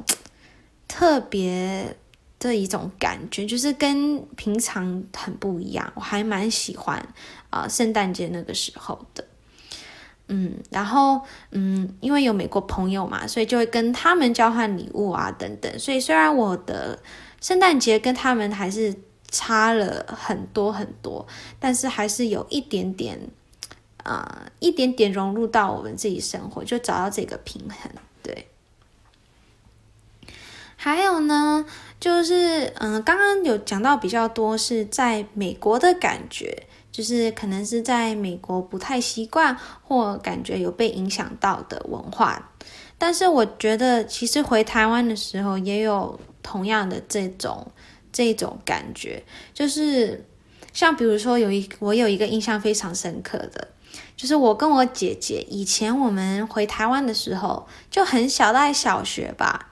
[0.89, 1.97] 特别
[2.41, 5.91] 的一种感觉，就是跟平常很不一样。
[5.95, 7.07] 我还蛮喜欢
[7.49, 9.25] 啊，圣诞节那个时候的。
[10.35, 15.79] 嗯，然后嗯，因为有美国朋友嘛，所以就会跟他们交换礼物啊，等等。
[15.79, 16.99] 所以虽然我的
[17.43, 18.95] 圣诞节跟他们还是
[19.31, 21.27] 差了很多很多，
[21.61, 23.21] 但是还是有一点点，
[24.05, 27.93] 呃，一点点融入到我们自己生活，就找到这个平衡。
[28.23, 28.49] 对，
[30.77, 31.67] 还有呢，
[32.01, 36.69] 就是嗯、刚刚有讲到比较多是在美国的感觉。
[36.93, 42.53] 就是可能是在美国不太习惯，或感觉有被影响到的文化，
[42.99, 47.67] 但是我觉得其实回台湾的时候也有同样的这种
[48.13, 49.25] 这种感觉，
[49.55, 50.23] 就是
[50.75, 53.69] 像比如说有一我有一个印象非常深刻的，
[54.15, 59.71] 就是我跟我姐姐以前我们回台湾的时候就很小，大概小学吧，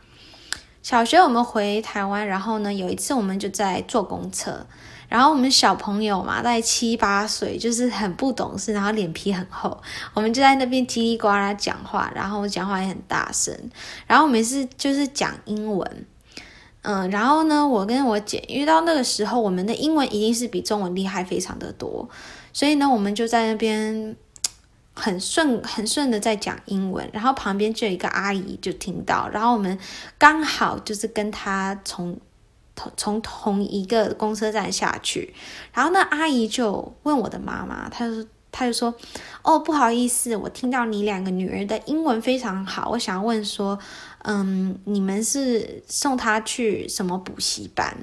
[0.83, 4.67] 小学我们回台湾，然后呢有一次我们就在坐公车。
[5.11, 9.77] 然后我们小朋友嘛，大概七八岁，就是很不懂事，然后脸皮很厚。
[10.15, 13.53] 我们就在那边叽里呱啦讲话，然后讲话也很大声。
[14.07, 16.07] 然后我们是就是讲英文，
[16.83, 22.09] 嗯，然后呢，我跟我姐遇到那个时候，我们的英文一定是比中文厉害非常的多，
[22.53, 24.15] 所以呢，我们就在那边
[24.95, 29.77] 很顺很顺的在讲英文，然后旁边就有一个阿姨就听到，然后我们
[30.17, 32.17] 刚好就是跟她从。
[32.97, 35.35] 从同一个公车站下去，
[35.73, 38.95] 然后那阿姨就问我的妈妈，她就她就说
[39.43, 43.79] ：“哦，不好意思，我听到你两个女儿的英文非常好，我想要问说，
[44.23, 47.97] 嗯，你们是送她去什么补习班？”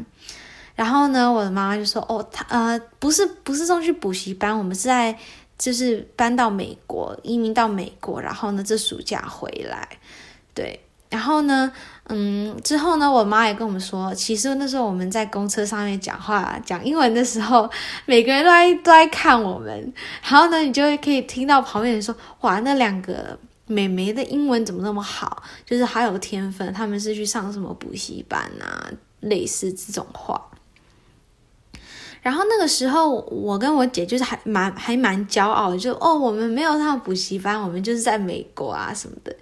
[0.75, 5.17] 然后呢，我的妈妈就说：“哦，她呃，不是不是送去补习班，我们是在
[5.57, 9.99] 就是搬到美国，移民到美国，然后呢，这暑假回来，
[10.53, 11.71] 对。”然后呢，
[12.09, 17.69] 嗯，之后呢，我妈也跟我们说，其实那时候我们在公车上面讲话讲英文的时候，
[18.05, 19.93] 每个人都在都在看我们。
[20.23, 25.43] 然后呢，你就会可以听到旁边人说：“哇，那两个美眉的英文怎么那么好？
[25.65, 28.89] 就是好有天分，他们是去上什么补习班啊？
[29.19, 30.41] 类似这种话。”
[32.23, 39.35] 然后那个时候，我跟我姐就是还蛮还蛮骄傲的，就哦，我们没有上补习班，我们就是在美国啊什么的。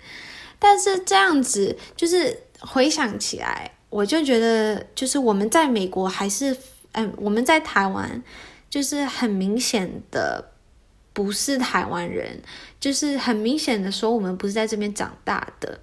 [0.58, 6.56] 但是这样子，就是回想起来，我就觉得，就是我们在美国还是，
[6.94, 8.24] 嗯，我们在台湾，
[8.70, 10.52] 就是很明显的
[11.14, 12.42] 不是台湾人，
[12.80, 15.80] 就是很明显的说我们不是在这边长大的，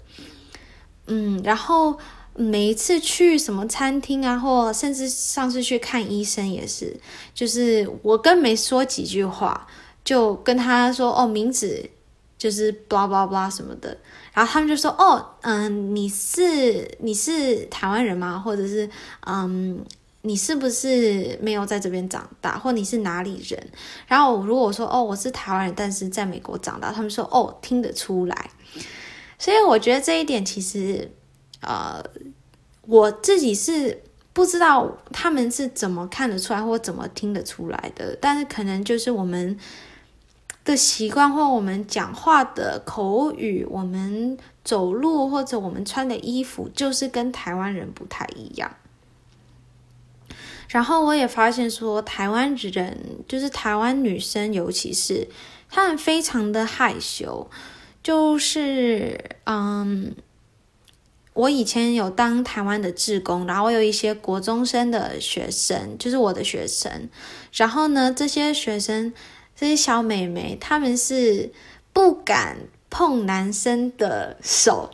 [1.07, 1.99] 嗯，然后
[2.35, 6.99] 每一次去什么餐厅啊，或甚至上次去看医生也是，
[7.35, 9.67] 就是我跟没说几句话，
[10.03, 11.89] 就跟他说哦，名字
[12.39, 13.97] 就是 blah blah blah 什么的。
[14.33, 18.39] 然后他们就说：“哦，嗯，你是你是台湾人吗？
[18.39, 18.89] 或者是
[19.27, 19.85] 嗯，
[20.23, 22.59] 你是不是没有在这边长大？
[22.59, 23.71] 或你是哪里人？”
[24.09, 28.51] 然后如果我说：“哦，我是台湾人，但是在美国长大。”他们说：“哦，听得出来。”
[29.39, 31.11] 所以我觉得这一点其实，
[31.61, 32.03] 呃，
[32.87, 39.59] 我自己是不知道他们是怎么看得出来或怎么听得出来的，但是可能就是我们。
[40.65, 48.77] 的习惯或我们讲话的口语，我们走路或者我们穿的衣服，就是跟台湾人不太一样。
[50.69, 52.97] 然后我也发现说，台湾人
[53.27, 55.27] 就是台湾女生，尤其是
[55.69, 57.51] 她们非常的害羞。
[58.03, 60.15] 就是嗯，
[61.35, 67.09] 我以前有当台湾的志工，然后我有一些国中生的学生，就是我的学生。
[67.53, 69.13] 然后呢，这些学生。
[69.63, 71.49] 这些小美眉，她们是
[71.93, 72.57] 不敢
[72.91, 74.91] 碰男生的手。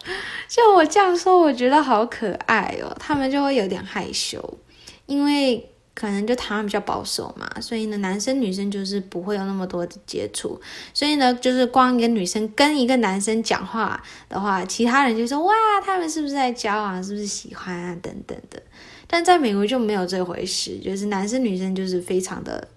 [0.47, 2.95] 就我这样说，我觉得好可爱哦。
[3.01, 4.59] 她们就会有点害羞，
[5.07, 10.61] 因为可能就台湾比较保守嘛，所以呢，男生女生就是不会有那么多的接触。
[10.93, 18.63] 所以呢，就是光一个女生跟一个男生讲话的话，其他人就说哇，他们是不是在交往，是不是喜欢啊，等等的。
[19.07, 22.69] 但在美国就没有这回事，就是男生女生就是非常的。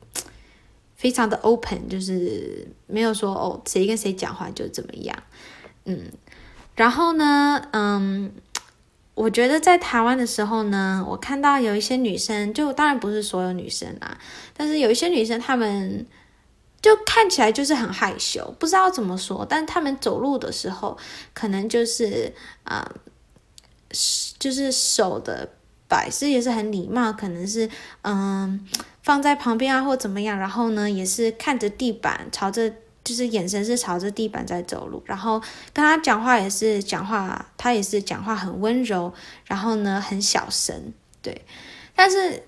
[1.02, 5.18] 非常的 open，就是没有说哦，谁跟谁讲话就怎么样，
[5.86, 6.12] 嗯，
[6.76, 8.32] 然后呢，嗯，
[9.16, 14.16] 我觉得在台湾的时候呢，我看到有一些女生，就当然不是所有女生啦，
[14.56, 16.06] 但是有一些女生她们
[16.84, 19.44] 就看起来就是很害羞，不知道怎么说。
[19.50, 20.96] 但她们走路的时候，
[21.34, 22.32] 可能就是
[22.64, 22.88] 啊、
[24.38, 25.50] 就是手的
[25.88, 27.68] 摆设也是很礼貌，可能是
[28.04, 28.68] 嗯
[29.04, 30.38] 放在旁边啊，或怎么样。
[30.38, 32.72] 然后呢，也是看着地板，朝着
[33.04, 35.02] 就是眼神是朝着地板在走路。
[35.06, 35.40] 然后
[35.74, 39.14] 跟他讲话也是讲话，他也是讲话很温柔，
[39.46, 41.42] 然后呢很小声，对。
[41.96, 42.44] 但是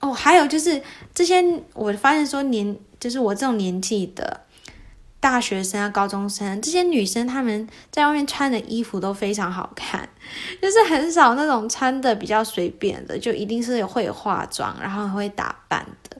[0.00, 0.82] 哦，还有就是
[1.14, 1.42] 这些，
[1.74, 2.78] 我发现说年。
[3.00, 4.40] 就是我这种年纪的
[5.20, 10.08] 大学生啊、高中生，这些女生她们在外面穿的衣服都非常好看，
[10.62, 16.16] 就是很少那种穿的比较随便的，就一定是会化妆，然后会打扮的。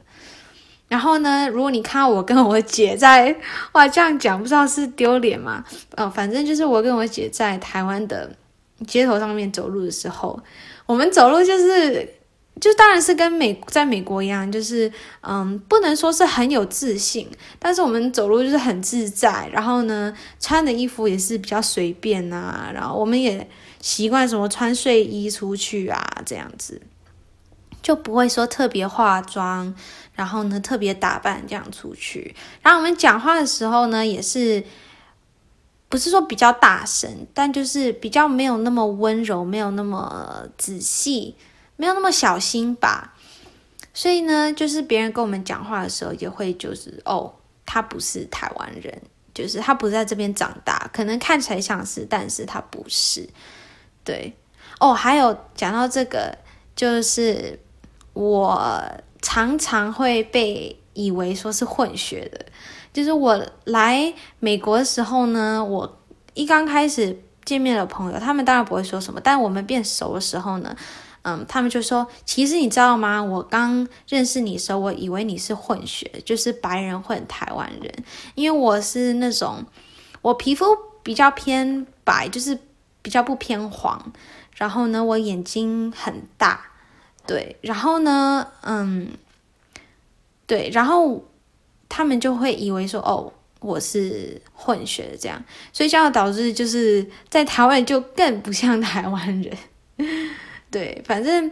[0.88, 3.36] 然后呢，如果你看到我跟我姐在，
[3.72, 5.64] 哇，这样讲不知道是丢脸吗？
[5.96, 8.30] 哦，反正就是我跟我姐在台湾的
[8.86, 10.42] 街头上面走路的时候，
[10.86, 12.17] 我们走路就是。
[12.60, 14.90] 就当然是跟美在美国一样，就是
[15.20, 23.48] 嗯，不能说是很有自信，但是我们走路就是很自在，然后呢，穿的衣服也是比较随便啊，然后我们也
[23.80, 26.80] 习惯什么穿睡衣出去啊，这样子
[27.80, 29.74] 就不会说特别化妆，
[30.14, 32.34] 然后呢特别打扮这样出去。
[32.62, 34.64] 然后我们讲话的时候呢，也是
[35.88, 41.36] 不是说比较大声，但就是比较没有那么温柔，没有那么仔细。
[41.80, 43.14] 没有那么小心吧，
[43.94, 47.32] 所以呢，就是别人跟我们讲话的时候，也会就是哦，
[47.64, 49.00] 他不是台湾人，
[49.32, 53.28] 就是他不在这边长大，可能看起来像是，但是他不是。
[54.02, 54.34] 对，
[54.80, 56.36] 哦，还有讲到这个，
[56.74, 57.56] 就是
[58.12, 58.82] 我
[59.22, 62.44] 常常会被以为说是混血的，
[62.92, 65.96] 就是我来美国的时候呢，我
[66.34, 70.76] 一刚开始见面的朋友，他们当然不会说什么，但我们变熟的时候呢。
[71.22, 73.22] 嗯，他们就说，其实你知道吗？
[73.22, 77.92] 我刚认识你的时候，我以为你是混血，就是白人混台湾人，
[78.34, 79.64] 因为我是那种
[80.22, 80.66] 我皮肤
[81.02, 82.58] 比较偏白，就是
[83.02, 84.12] 比较不偏黄。
[84.54, 86.60] 然后呢，我眼睛很大，
[87.26, 89.08] 对，然后呢，嗯，
[90.46, 91.24] 对，然后
[91.88, 95.40] 他们就会以为说，哦，我是混血这样，
[95.72, 99.56] 所以这样导致就是在台湾就更不像台湾人。
[100.70, 101.46] 对，反正，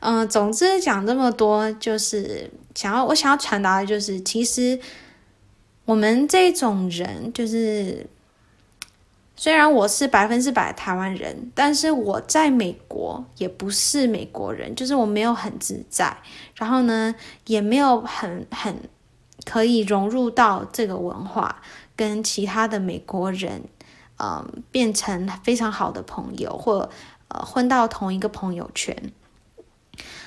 [0.00, 4.80] 嗯、呃，总之讲这么多，就是想要我想要传达的，就是其实
[5.84, 8.06] 我们这种人，就是
[9.36, 16.16] 虽然我是百分之百台湾人，但是我在美国也不是美国人，就是我没有很自在，
[16.54, 17.14] 然后呢，
[17.46, 18.74] 也没有很很
[19.44, 21.60] 可以融入到这个文化，
[21.94, 23.64] 跟其他的美国人，
[24.16, 26.88] 嗯、呃，变成非常好的朋友或。
[27.32, 28.94] 呃，混到同一个朋友圈，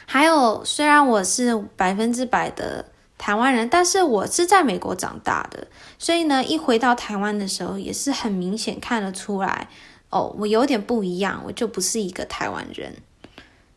[0.08, 5.68] 还有，虽然我是百分之百的台湾人，但是我是在美国长大的，
[6.00, 9.70] 所以呢，一回到台湾的时候，也是很明显看得出来，
[10.10, 12.96] 哦，我有点不一样，我就不是一个台湾人，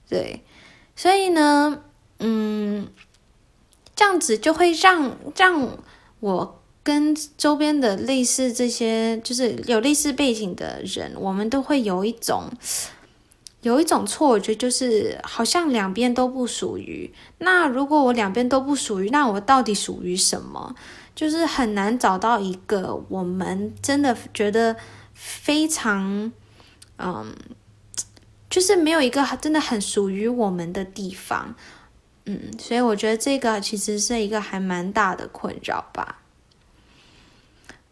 [0.09, 0.43] 对，
[0.97, 1.83] 所以呢，
[2.21, 2.89] 嗯，
[3.95, 5.77] 这样子就会让让
[6.21, 12.51] 我跟周边的类似这些，就是有类似背景的人，我们都会有一种。
[13.63, 17.13] 有一种错觉，就是好像两边都不属于。
[17.39, 20.75] 那如果我两边都不属于，那我到底属于什么？
[21.15, 24.77] 就是很难找到一个我们真的觉得
[25.13, 26.31] 非常，
[26.99, 27.35] 嗯，
[28.49, 31.57] 就是没有一个真的很属于我们的地方。
[32.27, 36.21] 嗯，所以我觉得这个其实是一个还蛮大的困扰吧。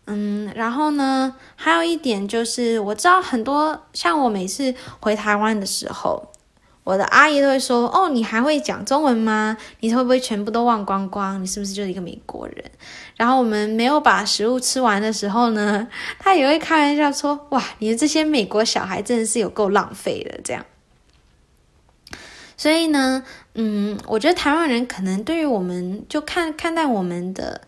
[0.08, 6.30] 嗯，然后呢，还有一点就是，我知道很多像我每次回台湾的时候，
[6.84, 9.56] 我的阿姨都会说：“哦，你还会讲中文吗？
[9.80, 11.42] 你会不会全部都忘光光？
[11.42, 12.64] 你是不是就是一个美国人？”
[13.16, 15.88] 然后我们没有把食物吃完的时候呢，
[16.20, 20.64] 她也会开玩笑说：“哇，你的这些美国小孩真的是有够浪费的。”这样。
[22.56, 27.62] 所以呢，嗯，我觉得台湾人可能对于我们就看看待我们的，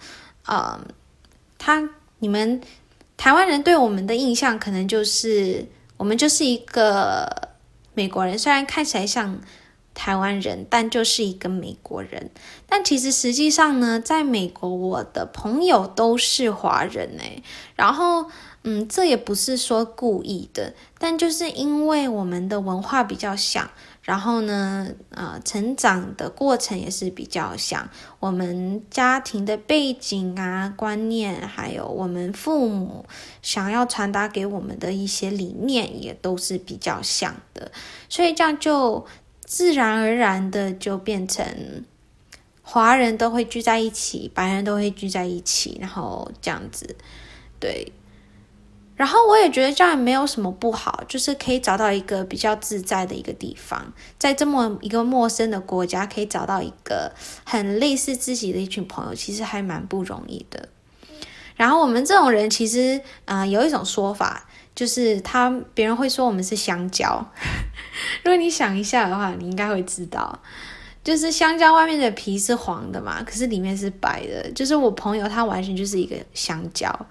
[0.46, 0.79] 呃，
[1.59, 1.88] 他。
[2.21, 2.61] 你们
[3.17, 7.49] 台湾人对我们的印象，可能就是我们就是一个
[7.95, 9.41] 美国人，虽然看起来像
[9.95, 12.31] 台湾人，但就是一个美国人。
[12.69, 17.43] 但其实实际上呢，在美国，我的朋友都是华人诶。
[17.75, 18.27] 然后，
[18.63, 23.71] 嗯，这也不是说故意的，但就是因为我们的文化比较像。
[24.09, 27.87] 然后呢，呃，成长的过程也是比较像，
[28.21, 33.05] 我们家庭的背景啊、观念，还有我们父母
[33.43, 37.71] 想要传达给我们的一些理念，也都是比较像的，
[38.09, 39.07] 所以这样就
[39.45, 41.85] 自然而然的就变成
[42.63, 46.97] 华人都会聚在一起，白人都会聚在一起，然后这样子，
[47.61, 47.93] 对。
[48.99, 57.12] 然后我也觉得这样没有什么不好，就是可以找到一个比较自在的一个地方，在这么一个陌生的国家，可以找到一个
[57.44, 60.68] 很类似自己的一群朋友，其实还蛮不容易的。
[61.55, 67.24] 然后我们这种人，其实啊、有一种说法，就是他别人会说我们是香蕉。
[68.24, 70.36] 如果你想一下的话，你应该会知道，
[71.05, 74.51] 就是香蕉外面的皮是黄的嘛，可是里面是白的。
[74.51, 77.07] 就是我朋友他完全就是一个香蕉。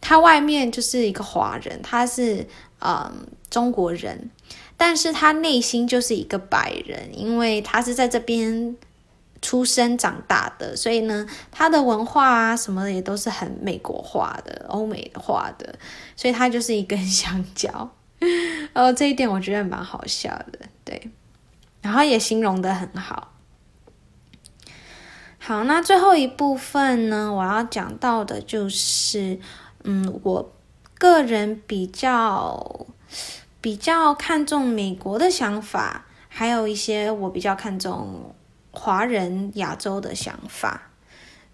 [0.00, 2.46] 他外面就是一个华人，他是
[2.80, 4.30] 嗯中国人，
[4.76, 8.74] 但是他内心就是一个白人，因为他是在这边
[9.42, 15.78] 出生长大的，所以呢，他的文化啊什么的也都是很美国化的、欧美化的，
[16.16, 17.90] 所以他就是一根香蕉。
[18.72, 21.10] 哦这一点我觉得蛮好笑的，对，
[21.82, 23.34] 然后也形容得很好。
[25.38, 29.38] 好，那最后一部分呢，我要讲到的就是。
[29.84, 30.52] 嗯，我
[30.98, 32.86] 个人比较
[33.60, 38.34] 比较看重美国的想法，还有一些我比较看重
[38.70, 40.90] 华人亚洲的想法。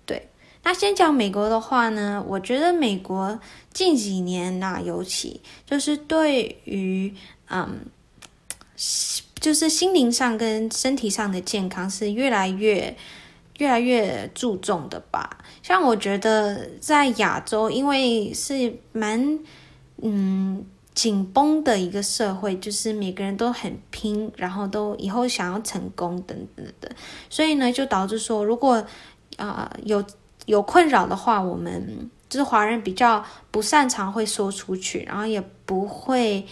[0.04, 0.28] 对，
[0.62, 3.38] 那先讲美国的话呢，我觉得美国
[3.72, 7.14] 近几年呐，尤其就是对于
[7.48, 7.86] 嗯，
[9.40, 12.96] 就是心灵上跟身体上的健康是越来越。
[13.58, 19.38] 越来越注重的吧，像我觉得在亚洲，因为是蛮
[20.02, 26.90] 嗯紧绷的一个社会，就是每个人都很拼，然后都以后想要成功等等的，
[27.30, 28.84] 所以呢，就导致说，如果
[29.36, 30.04] 啊、有
[30.46, 36.46] 有困扰的话，我们就是华人比较不擅长会说出去，然后也不会。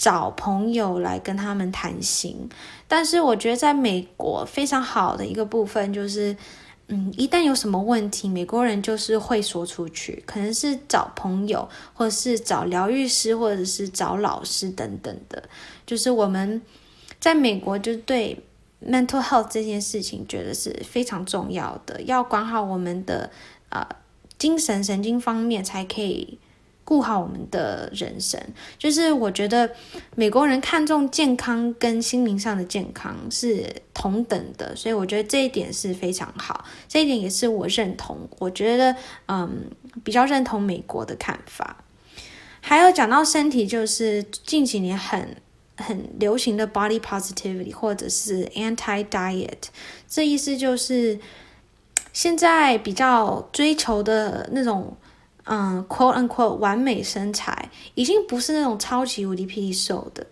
[0.00, 2.48] 找朋友来跟他们谈心，
[2.88, 6.34] 但是我觉得在美国非常好的一个部分就是，
[6.88, 15.42] 嗯，一旦有什么问题，美国人就是会说出去，可能是找朋友，或者是找疗愈师，或者是找老师等等的。
[15.86, 16.62] 就是我们
[17.20, 18.42] 在美国就对
[18.82, 23.30] mental health 这件事情觉得是非常重要的，要管好我们的
[23.68, 23.96] 啊、呃、
[24.38, 26.38] 精神神经方面才可以。
[26.88, 28.40] 顾好我们的人生，
[28.78, 29.70] 就是我觉得
[30.16, 38.26] 美国人看重健康跟心灵上的健康是同等的，所以我觉得这一点是非常好，这一点也是我认同。
[38.38, 39.70] 我觉得嗯，
[40.02, 41.84] 比较认同美国的看法。
[42.62, 45.36] 还有讲到身体，就是近几年很
[45.76, 49.64] 很流行的 body positivity 或者是 anti diet，
[50.08, 51.20] 这意思就是
[52.14, 54.96] 现在比较追求的那种。
[55.50, 60.26] 嗯，quote unquote 完美身材已经不是那种超级无敌霹雳瘦的，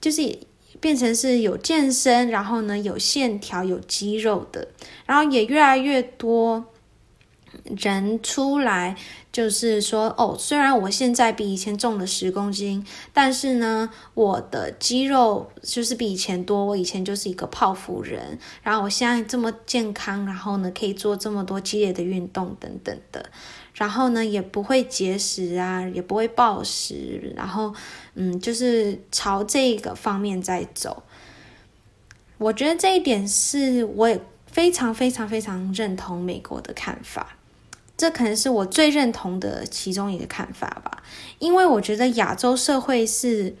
[0.00, 0.38] 就是
[0.78, 4.68] 变成是有健身，然后呢有线条、有肌肉的，
[5.04, 6.64] 然后也越来越多
[7.76, 8.94] 人出来，
[9.32, 23.30] 就是说哦，虽然我现在比以前重了十公斤，但是呢，我的肌肉就是比以前多，我以前就是一个泡芙人，然后我现在这么健康，然后呢可以做这么多激烈的运动等等的。
[23.76, 27.74] 然后呢，也不会节食啊，也不会暴食，然后，
[28.14, 31.02] 嗯，就是朝这个方面在走。
[32.38, 37.36] 我觉得这一点是我也非常非常非常认同美国的看法，
[37.98, 41.02] 这可能是我最认同的其中一个看法吧。
[41.38, 43.54] 因为我觉得亚洲社会是，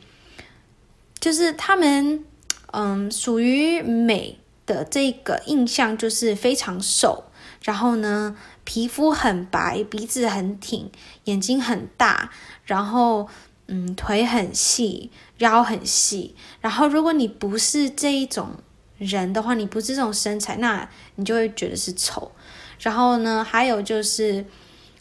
[1.20, 2.24] 就是他们，
[2.72, 7.24] 嗯，属于美的这个印象就是非常瘦，
[7.62, 8.36] 然后呢，
[8.66, 10.90] 皮肤很白，鼻子很挺，
[11.24, 12.30] 眼睛很大，
[12.64, 13.28] 然后
[13.68, 16.34] 嗯，腿很细，腰很细。
[16.60, 18.50] 然后如果你不是这一种
[18.98, 22.32] 人的话，你不是这种身材，那你就会觉得是丑。
[22.80, 24.44] 然后呢，还有就是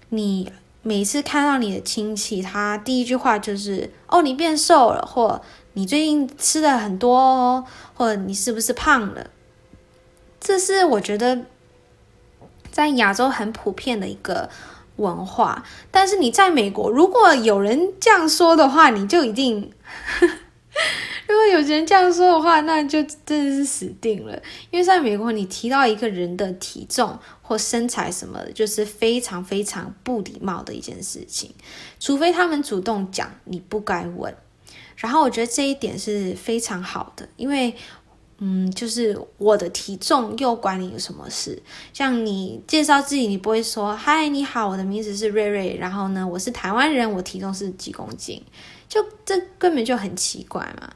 [0.10, 0.52] 你
[0.84, 5.42] 每次看到你的亲戚，他第一句话就是“哦，你变瘦了”或
[5.74, 9.32] “你最近吃的很多”或“你是不是胖了”。
[10.40, 11.48] 这是我觉得。
[12.76, 14.50] 在亚洲很普遍的一个
[14.98, 19.72] 文化，但是你在美国，如果有人这样说的话，你就一定，
[21.26, 24.38] 如果有些人这样说的话，那就真的是死定了。
[24.72, 31.56] 因为在美国，你提到一个人的体重或身材什么的，就是非常非常不礼貌的一件事情，
[31.98, 34.36] 除非他们主动讲，你不该问。
[34.98, 37.74] 然后我觉得这一点是非常好的，因为。
[38.38, 41.62] 嗯，就是我的体重又管你有什么事？
[41.94, 48.44] 像你介绍自己，你不会说“嗨，你好，我的名字是瑞瑞，然后呢，我是台湾人，我体重是几公斤”，
[48.90, 50.90] 就这根本就很奇怪嘛。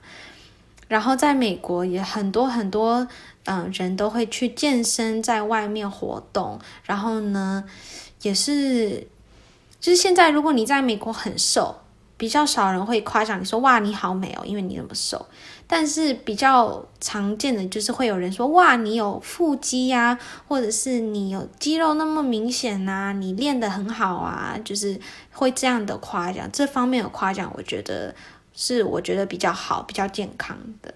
[0.89, 3.07] 然后在美国也很多很多
[3.45, 6.59] 嗯、人都会去健身，在外面活动。
[6.83, 7.63] 然后呢，
[8.21, 9.07] 也是
[9.79, 11.75] 就是现在，如果你在美国很瘦，
[12.17, 15.25] 比较少人会夸奖你说哇你好美哦，因为你那么瘦。
[15.71, 20.17] 但是比较常见的就是会有人说哇你有腹肌呀、
[20.47, 24.99] 或者是你有肌肉那么明显呐、啊，你练得很好啊，就是
[25.31, 26.49] 会这样的夸奖。
[26.51, 28.15] 这方面的夸奖，我觉得。
[28.61, 30.93] 是我觉得比较好、比较健康的。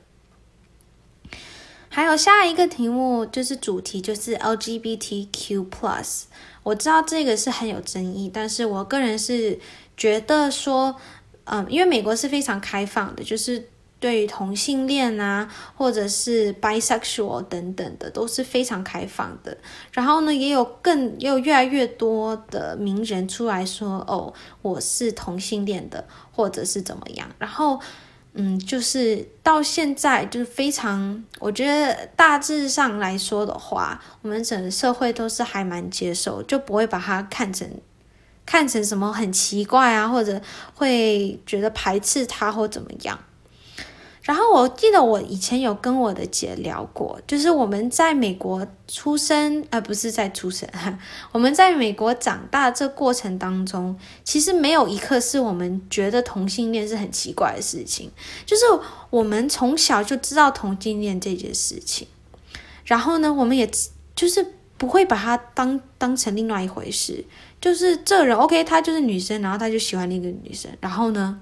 [1.88, 5.66] 还有下一个题目就是主题就是 LGBTQ+，。
[6.64, 9.58] 我知道这个是很有争议，但是我个人是
[9.96, 10.98] 觉得说，
[11.46, 13.70] 嗯，因为美国是非常开放的，就是。
[14.04, 15.48] 对于同性恋啊，
[15.78, 19.58] 或者是 bisexual 等等的，都是非常开放的。
[19.94, 27.80] 然后呢，也有更也有越来越多的名人出来说：“哦，我是同性恋的，或者是怎么样。”然后，
[28.34, 37.66] 嗯，就是到现在就是非常，我觉得大致上来说的话，我们整个社会都是还蛮接受，就不会把它看成
[38.46, 40.42] 看成什么很奇怪啊，或者
[40.76, 43.18] 会觉得排斥他或怎么样。
[44.24, 50.68] 然后我记得我以前有跟我的姐聊过，就是我们在美国出生，呃，不是在出生，
[51.34, 58.10] 我们在美国长大这过程当中，其实没有一刻是我们觉得同性恋是很奇怪的事情，
[58.46, 58.64] 就是
[59.10, 62.08] 我们从小就知道同性恋这件事情，
[62.86, 63.70] 然后呢，我们也
[64.16, 67.26] 就是不会把它当当成另外一回事，
[67.60, 71.42] 就是这人 OK，他就是女生，然后他就喜欢另一个女生，然后呢，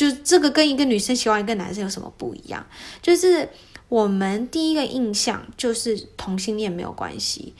[0.00, 2.64] 就这个跟一个女生喜欢一个男生有什么不一样？
[3.02, 3.46] 就是
[3.90, 7.54] 我们第一个印象就是同性恋没有关系，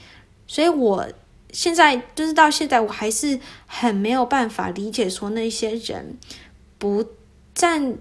[0.47, 1.07] 所以我
[1.51, 6.17] 现在就是到现在我还是很没有办法理解说那些人
[6.79, 7.05] 不
[7.53, 7.95] 站。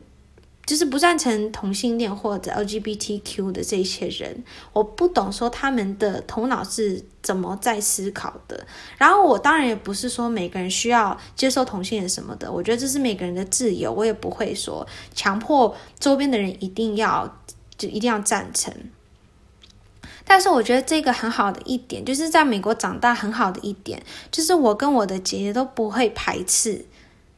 [0.71, 8.65] 就是不赞成同性恋或者 LGBTQ 的这些人，我不懂说他们的头脑是怎么在思考的。
[8.97, 17.41] 然后我当然也不是说每个人需要接受同性恋什么的，我觉得这是每个人的自由，我也不会说强迫周边的人一定要
[17.77, 18.73] 就一定要赞成。
[20.25, 24.01] 但是我觉得这个很好的一点，就是在美国长大很好的一点，
[24.31, 26.87] 就是我跟我的姐姐都不会排斥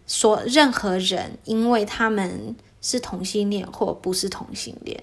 [0.07, 2.55] 说任何人，因为他们。
[2.83, 5.01] 是同性恋或不是同性恋，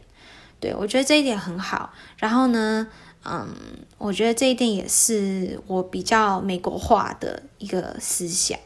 [0.59, 1.93] 对，我觉得这一点很好。
[2.17, 2.85] 然后呢，
[3.23, 3.47] 嗯，
[3.97, 8.59] 我觉得这一点也是我比较美国化的一个思想。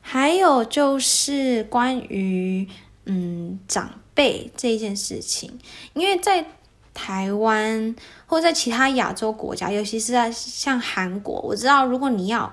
[0.00, 2.66] 还有就是关于
[3.04, 5.58] 嗯长辈这件事情，
[5.92, 6.46] 因为在
[6.94, 7.94] 台湾
[8.26, 12.50] 或在其他亚洲国家，尤其是在像韩国，我知道如果你要。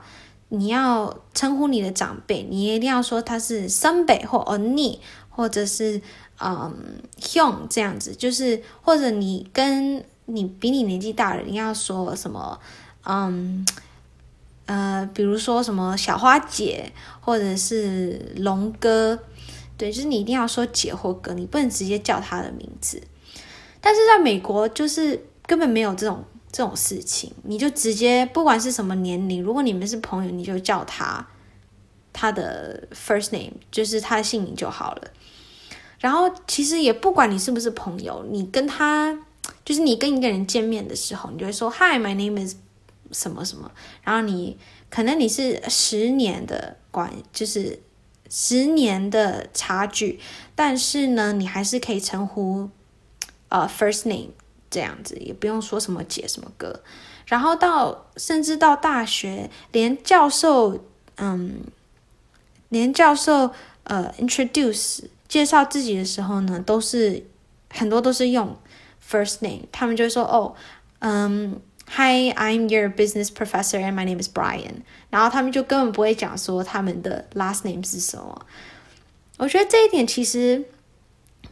[0.53, 4.99] 你要称呼你的长辈，你一定要说他是森北或欧尼，
[5.29, 6.01] 或者是
[6.41, 12.59] 嗯兄这样子，就是或者你跟你比你年纪大的人，你要说什么
[13.05, 13.65] 嗯
[14.65, 16.91] 呃，比如说什么小花姐，
[17.21, 19.17] 或者是龙哥，
[19.77, 23.01] 对，就是你一定要说姐或哥，你不能直接叫他的名字。
[23.79, 26.25] 但是在美国，就是根本没有这种。
[26.51, 31.25] 这种事情，你就直接不管是什么年龄，如果你们是朋友，你就叫他
[32.11, 35.11] 他的 first name，就是他的姓名就好了。
[35.99, 39.17] 然后其实也不管你是不是朋友，你跟他
[39.63, 42.55] 就是你跟一个人见面的时候，你就会说 Hi, my name is
[43.11, 43.71] 什么什么。
[44.03, 44.57] 然后你
[44.89, 47.79] 可能你是十年的关，就是
[48.29, 50.19] 十年的差距，
[50.55, 52.69] 但是呢，你还是可以称呼
[53.49, 54.31] 呃 first name。
[54.71, 56.81] 这样子也不用说什么姐什么哥，
[57.25, 60.79] 然后到甚至到大学，连教授，
[61.17, 61.59] 嗯，
[62.69, 63.51] 连教授
[63.83, 67.25] 呃 introduce 介绍自己的时候呢，都是
[67.69, 68.57] 很多都是用
[69.05, 70.55] first name，他们就会说哦，
[70.99, 71.59] 嗯
[71.89, 78.45] ，Hi, I'm your business professor and my name is Brian，然后他们就根本不会讲说他们的 last name 是什么。
[79.37, 80.63] 我觉得这一点其实。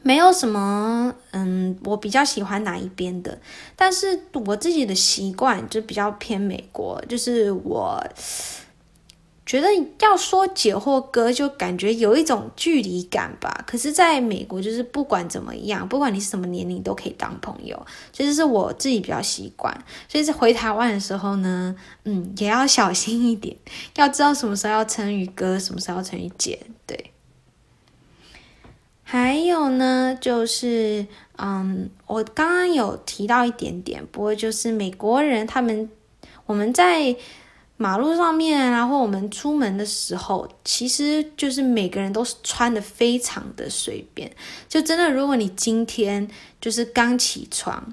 [0.02, 3.38] 没有什么，嗯，我比较喜欢哪一边的，
[3.76, 8.02] 但是我自己的习惯就比较偏美国，就是我
[9.45, 9.68] 觉得
[10.00, 13.64] 要说姐或哥，就感觉有一种距离感吧。
[13.68, 19.76] 可是在美国，就是不管怎么样，不管你是什么年龄，都可以当朋友，这就是我自己比较习惯。
[20.08, 21.76] 所以是回台湾的时候呢，
[22.06, 23.58] 嗯，也要小心一点，
[23.95, 27.12] 要知道什么时候要称于哥，什么时候要称于姐，对。
[29.12, 31.03] 还有呢，就是
[31.38, 35.89] 嗯，我刚刚有提到一点点，不过就是美国人他们，
[36.45, 37.16] 我们在
[37.76, 44.32] 马路上面，然后我们出门的时候，其实就是每个人都是穿的非常的随便。
[44.68, 46.28] 就真的，如果你今天
[46.62, 47.91] 就是刚起床。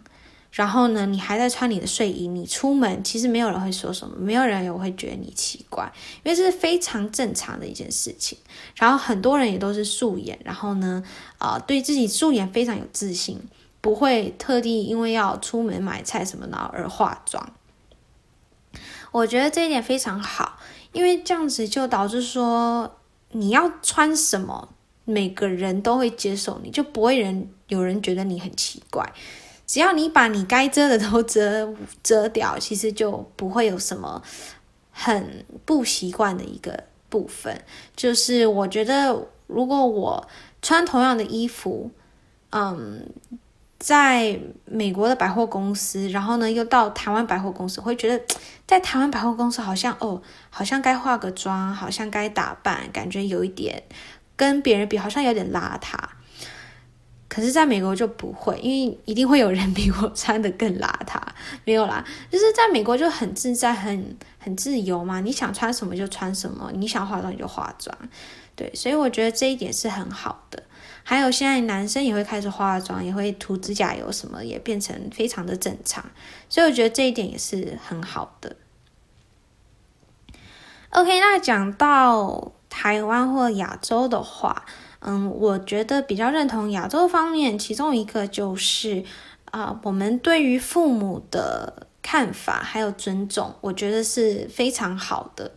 [0.57, 5.93] 然后呢，你还在穿你的睡衣，你出门其实没有人会说什么，没有人也会觉得你奇怪，
[6.25, 8.39] 因为这是非常正常的一件事情。
[8.75, 11.05] 然后很多人也都是素颜，然后呢，
[11.37, 13.39] 啊、呃，对自己素颜非常有自信，
[13.83, 17.53] 不会特地因为要出门买菜什么的而化妆。
[19.13, 20.59] 我觉得这一点非常好，
[20.93, 22.97] 因为这样子就导致说
[23.33, 24.71] 你要穿什么，
[25.05, 29.13] 每个人都会接受你，就不会人有人觉得你很奇怪。
[29.77, 31.71] 只要你把你该遮的都遮
[32.03, 34.23] 遮掉，其实就不会有什么
[34.91, 37.63] 很不习惯的一个部分。
[37.95, 40.27] 就是我觉得，如果我
[40.63, 41.91] 穿同样的衣服，
[42.53, 43.07] 嗯，
[43.79, 48.25] 在美国的百货公司，然后呢又到台湾百货公司，会觉得
[48.67, 53.83] 在台湾百货公司好像哦，好像该化个妆，好像该打扮，感觉有一点
[54.37, 55.99] 跟别人比，好像有点邋遢。
[57.29, 61.21] 可是，在美国就不会，因为一定会有人比我穿得更邋遢。
[61.65, 65.21] 没有啦，就是在美国就很自在、很很自由嘛。
[65.21, 67.93] 你想穿什么就穿什么，你想化妆就化妆。
[68.55, 70.63] 对，所以我觉得这一点是很好的。
[71.03, 76.05] 还有现在男生也会开始化妆，也会涂指甲油什么，也变成非常的正常。
[76.49, 78.55] 所以我觉得这一点也是很好的。
[80.91, 84.65] OK，那讲到台湾或亚洲的话。
[85.01, 89.05] 嗯，我觉得比较认同亚洲方面，其中一个就是
[89.53, 95.53] 啊、我们对于父母的看法还有尊重，我觉得是非常好的。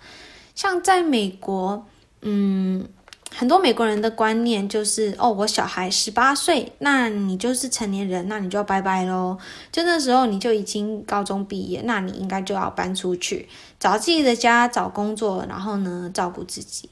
[0.55, 1.85] 像在美国，
[2.21, 2.87] 嗯，
[3.35, 9.37] 很多美国人的观念就是，哦，我小孩十八岁，那你就是成年人，那你就要拜拜喽。
[9.71, 16.89] 就那时候你就已经高中毕业，那你应该就要搬出去，找自己的家，找工作，然后呢，照顾自己。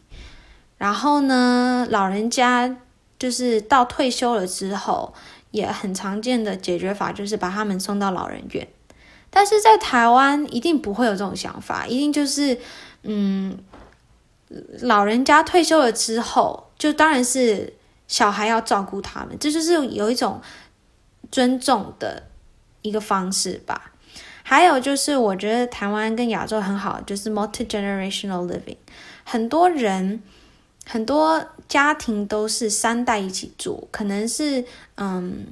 [0.78, 2.78] 然后呢，老人家
[3.18, 5.12] 就是到退休了之后，
[5.50, 8.68] 也很常见的解决法就是把他们送到老人院。
[9.32, 12.60] 但是在台湾一定不会有这种想法，一定就是，
[13.02, 13.58] 嗯，
[14.82, 17.74] 老人家退休了之后，就当然是
[18.08, 20.40] 小孩要照顾他们，这就是有一种
[21.32, 22.28] 尊重的
[22.84, 23.94] 一个方式吧。
[24.44, 28.78] 还有就是，我觉得台湾跟亚洲很好，就是 multi-generational living，
[29.24, 30.22] 很多人。
[30.90, 34.64] 很多家庭都是三代一起住，可能是
[34.96, 35.48] 嗯，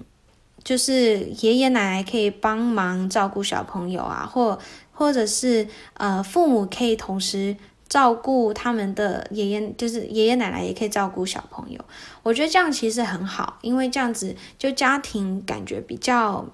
[0.63, 4.57] 就是爷爷奶奶可以帮忙照顾小朋友啊，或
[4.93, 7.57] 或者是呃父母可以同时
[7.89, 11.79] 照顾他们的爷爷，就是爷爷奶奶也可以照顾小朋友。
[12.23, 16.45] 我觉得这样其实很好，因为这样子就家庭感觉比较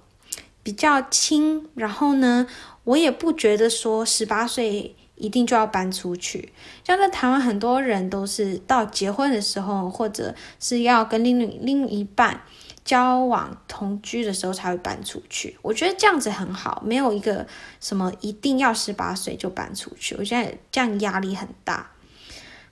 [0.64, 2.48] 比较亲，然后呢，
[2.86, 4.96] 我也不觉得说十八岁。
[5.22, 6.52] 一定就要搬出去，
[6.84, 12.42] 像在台湾，很多人都是到结婚的时候，或者是要跟另另一半
[12.84, 15.56] 交往同居的时候才会搬出去。
[15.62, 17.46] 我觉得这样子很好，没有一个
[17.80, 21.92] 什么一定要十八岁就搬出去，我觉得这样压力很大。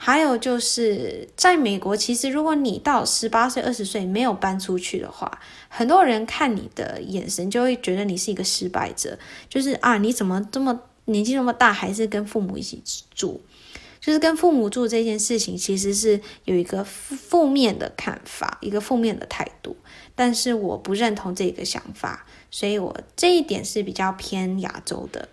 [0.02, 10.80] 还有就是在美国，其实如果你到十八岁、二十岁没有搬出去的话，很多人看你的眼神就会觉得你是一个失败者，就是啊，你怎么这么。
[11.10, 12.82] 年纪那么大，还是跟父母一起
[13.14, 13.42] 住，
[14.00, 19.76] 就是跟父母住这件事情，其实是有一个负面的看法，一个负面的态度。
[20.16, 25.30] 但是我不认同这个想法，所以我这一点是比较偏亚洲的。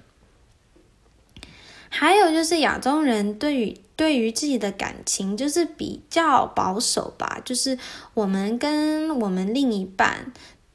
[1.88, 7.78] 还有就是亚洲人对于对于自己的感情就是比较保守吧，就是
[8.14, 10.32] 我们跟我们另一半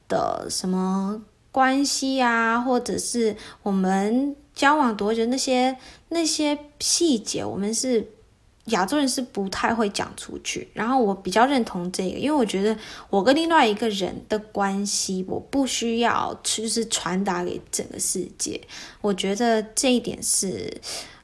[0.07, 1.21] 的什么
[1.51, 4.35] 关系啊，或者是我们。
[4.61, 5.75] 交往多久那些
[6.09, 8.11] 那些细节，我们是
[8.65, 10.69] 亚洲人是不太会讲出去。
[10.73, 12.77] 然后我比较认同这个，因为我觉得
[13.09, 18.61] 我跟另外一个人的关系，我不需要就是传达给整个世界。
[19.01, 20.79] 我觉得这一点是，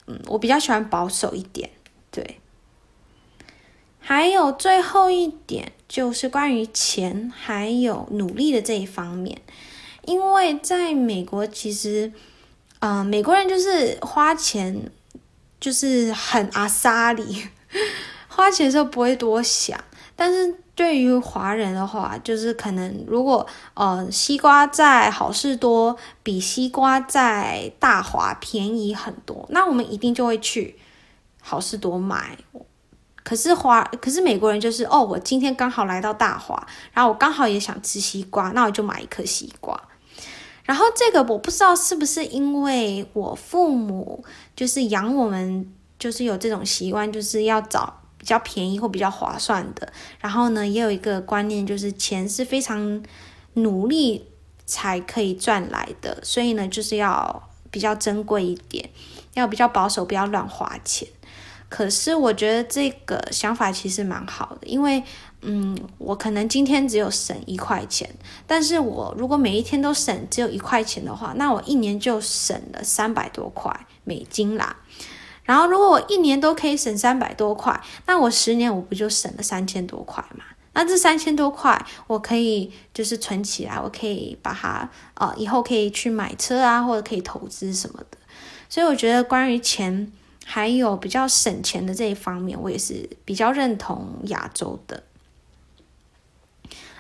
[0.07, 1.69] 嗯，我比较喜欢保守一点。
[2.09, 2.39] 对，
[3.99, 9.39] 还有最后一点就是关于钱还有努力的这一方面，
[10.05, 12.11] 因为在美国其实。
[12.79, 14.89] 嗯、美国人就是花钱，
[15.59, 17.47] 就是很阿莎里，
[18.27, 19.79] 花钱的时候不会多想。
[20.15, 30.75] 但是对于华人的话，就是可能如果呃西瓜在好事多比西瓜在大华便宜很多，那我们一定就会去
[31.41, 32.37] 好事多买。
[33.23, 39.79] 可是华，可是美国人就是哦，我今天刚好来到大华，然后我刚好也想吃西瓜，那我就买一颗西瓜。
[40.67, 44.21] 然后这个我不知道是不是因为我父母
[44.53, 49.93] 就是养我们，就是有这种习惯，就是要找比较便宜或比较划算的。
[50.19, 53.01] 然后呢，也有一个观念，就是钱是非常
[53.53, 54.27] 努力
[54.65, 58.89] 才可以赚来的，所以呢，就是要比较珍贵一点，
[59.35, 61.07] 要比较保守，不要乱花钱。
[61.69, 65.01] 可是我觉得这个想法其实蛮好的，因为。
[65.41, 68.09] 嗯，我可能今天只有省一块钱，
[68.47, 74.77] 但是我如果每一天都省只有一块钱的话，那我一年就省了三百多块美金啦。
[75.43, 80.43] 然后如果我一年都可以省三百多块，那我十年我不就省了三千多块嘛？
[80.73, 88.17] 那这三千多块我可以就是存起来，我可以把它呃以后可以去买车啊，或者可以投资什么的。
[88.67, 90.11] 所以我觉得关于钱
[90.43, 95.03] 还有比较省钱的这一方面，我也是比较认同亚洲的。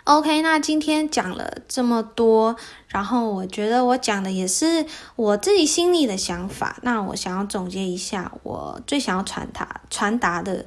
[0.07, 2.55] OK，那今天讲了这么多，
[2.87, 4.85] 然后我觉得我讲的也是
[5.17, 6.79] 我自己心里的想法。
[6.81, 10.65] 那我想要总结一下，我最想要传达传达的，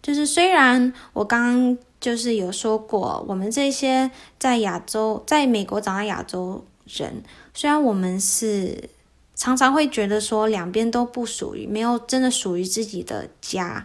[0.00, 4.08] 就是虽然我刚刚就是有说过，我们这些
[4.38, 8.88] 在亚洲、在美国长大亚洲人，虽然我们是
[9.34, 13.84] 常常会觉得说两边都不属于，没有真的属于自己的家，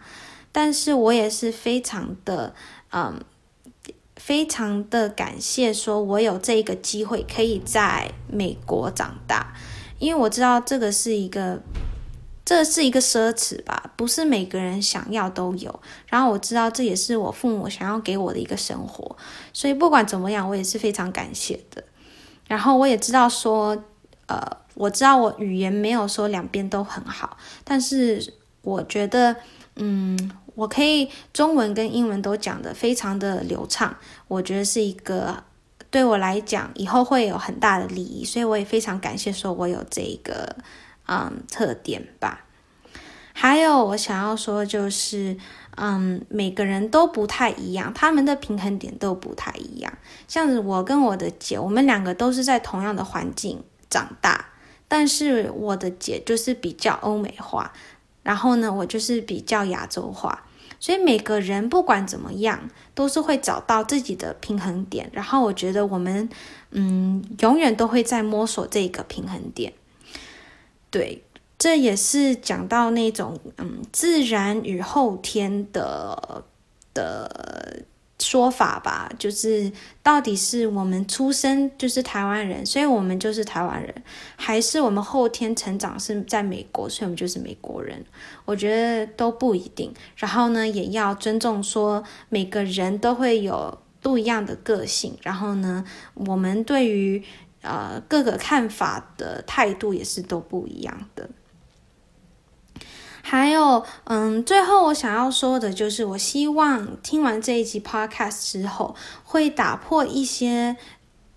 [0.52, 2.54] 但是我也是非常的
[2.92, 3.20] 嗯。
[4.24, 9.52] 非常的感谢，说我有这个机会可以在美国长大，
[9.98, 11.60] 因为我知道这个是一个，
[12.46, 15.80] 这是一个奢侈吧，不是每个人想要都有。
[16.06, 19.18] 然后我知道这也是我父母想要给我的一个生活，
[19.52, 21.84] 所以不管怎么样，我也是非常感谢的。
[22.48, 23.84] 然后我也知道说，
[24.28, 24.40] 呃，
[24.76, 29.36] 我知道我语言没有说两边都很好，但是我觉得，
[29.78, 30.32] 嗯。
[30.56, 33.96] 我可以中文跟英文都讲得非常的流畅，
[34.28, 35.44] 我觉得是一个
[35.90, 40.56] 对我来讲以后会有很大的利益，所以我也非常感谢说我有这一个
[41.08, 42.46] 嗯特点吧。
[43.34, 45.38] 还有我想要说就是
[45.78, 49.92] 嗯每个人都不太一样，他们的平衡点都不太一样。
[50.28, 54.46] 像是我跟我的姐，我们两个都是在同样的环境长大，
[54.88, 57.72] 但是我的姐就是比较欧美化。
[58.24, 60.46] 然后呢，我就是比较亚洲化，
[60.80, 65.10] 所以每个人不管怎么样，都是会找到自己的平衡点。
[65.14, 66.30] 然后我觉得我们，
[66.72, 69.74] 嗯，永远都会在摸索这个平衡点。
[70.90, 71.24] 对，
[71.58, 76.44] 这也是讲到那种，嗯，自然与后天的
[76.94, 77.86] 的。
[78.22, 79.72] 说法吧，就是
[80.04, 83.94] 到底是我们出生就是台湾人，所以我们就是台湾人，
[84.36, 88.06] 还是我们后天成长是在美国，所以我们就是美国人？
[88.46, 89.92] 我觉得都不一定。
[90.16, 95.18] 然后呢，也要尊重说每个人都会有不一样的个性。
[95.22, 97.24] 然后呢，我们对于
[97.62, 101.30] 呃各个看法的态度也是都不一样的。
[103.22, 110.76] 还有，嗯，最后我想要说的就是，我希望听完这一集 podcast 之后，会打破一些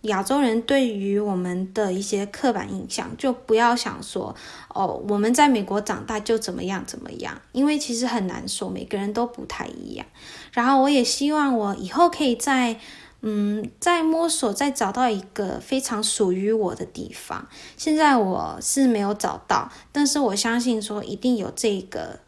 [0.03, 4.35] 亚洲人对于我们的一些刻板印象，就不要想说，
[4.69, 10.07] 哦，我们在美国长大就怎么样怎么样，因为其实很难说，每个人都不太一样。
[10.53, 12.81] 然后我也希望我以后可以在。
[13.27, 17.49] 嗯，在摸索，在找到一个非常属于我的地方。
[17.75, 22.21] 现在我是没有找到，但是我相信说一定有这个，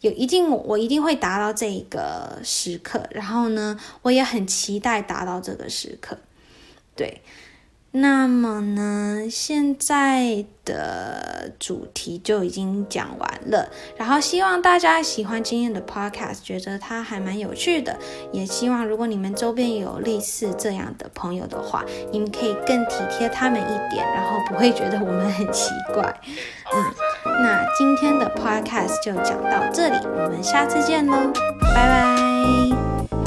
[0.00, 3.08] 有一定我一定会达到这个时刻。
[3.10, 6.16] 然后呢，我也很期待达到这个时刻。
[6.94, 7.20] 对。
[8.00, 17.96] 那么呢，现在的主题就已经讲完了，然后希望大家喜欢今天的 podcast，觉得它还蛮有趣的，
[18.30, 26.20] 也希望如果你们周边有类似这样的朋友的话，你们可以更体贴他们一点，然后不会觉得我们很奇怪。
[26.74, 26.84] 嗯，
[27.42, 33.17] 那今天的 podcast 就讲到这里，我们下次见喽，拜拜。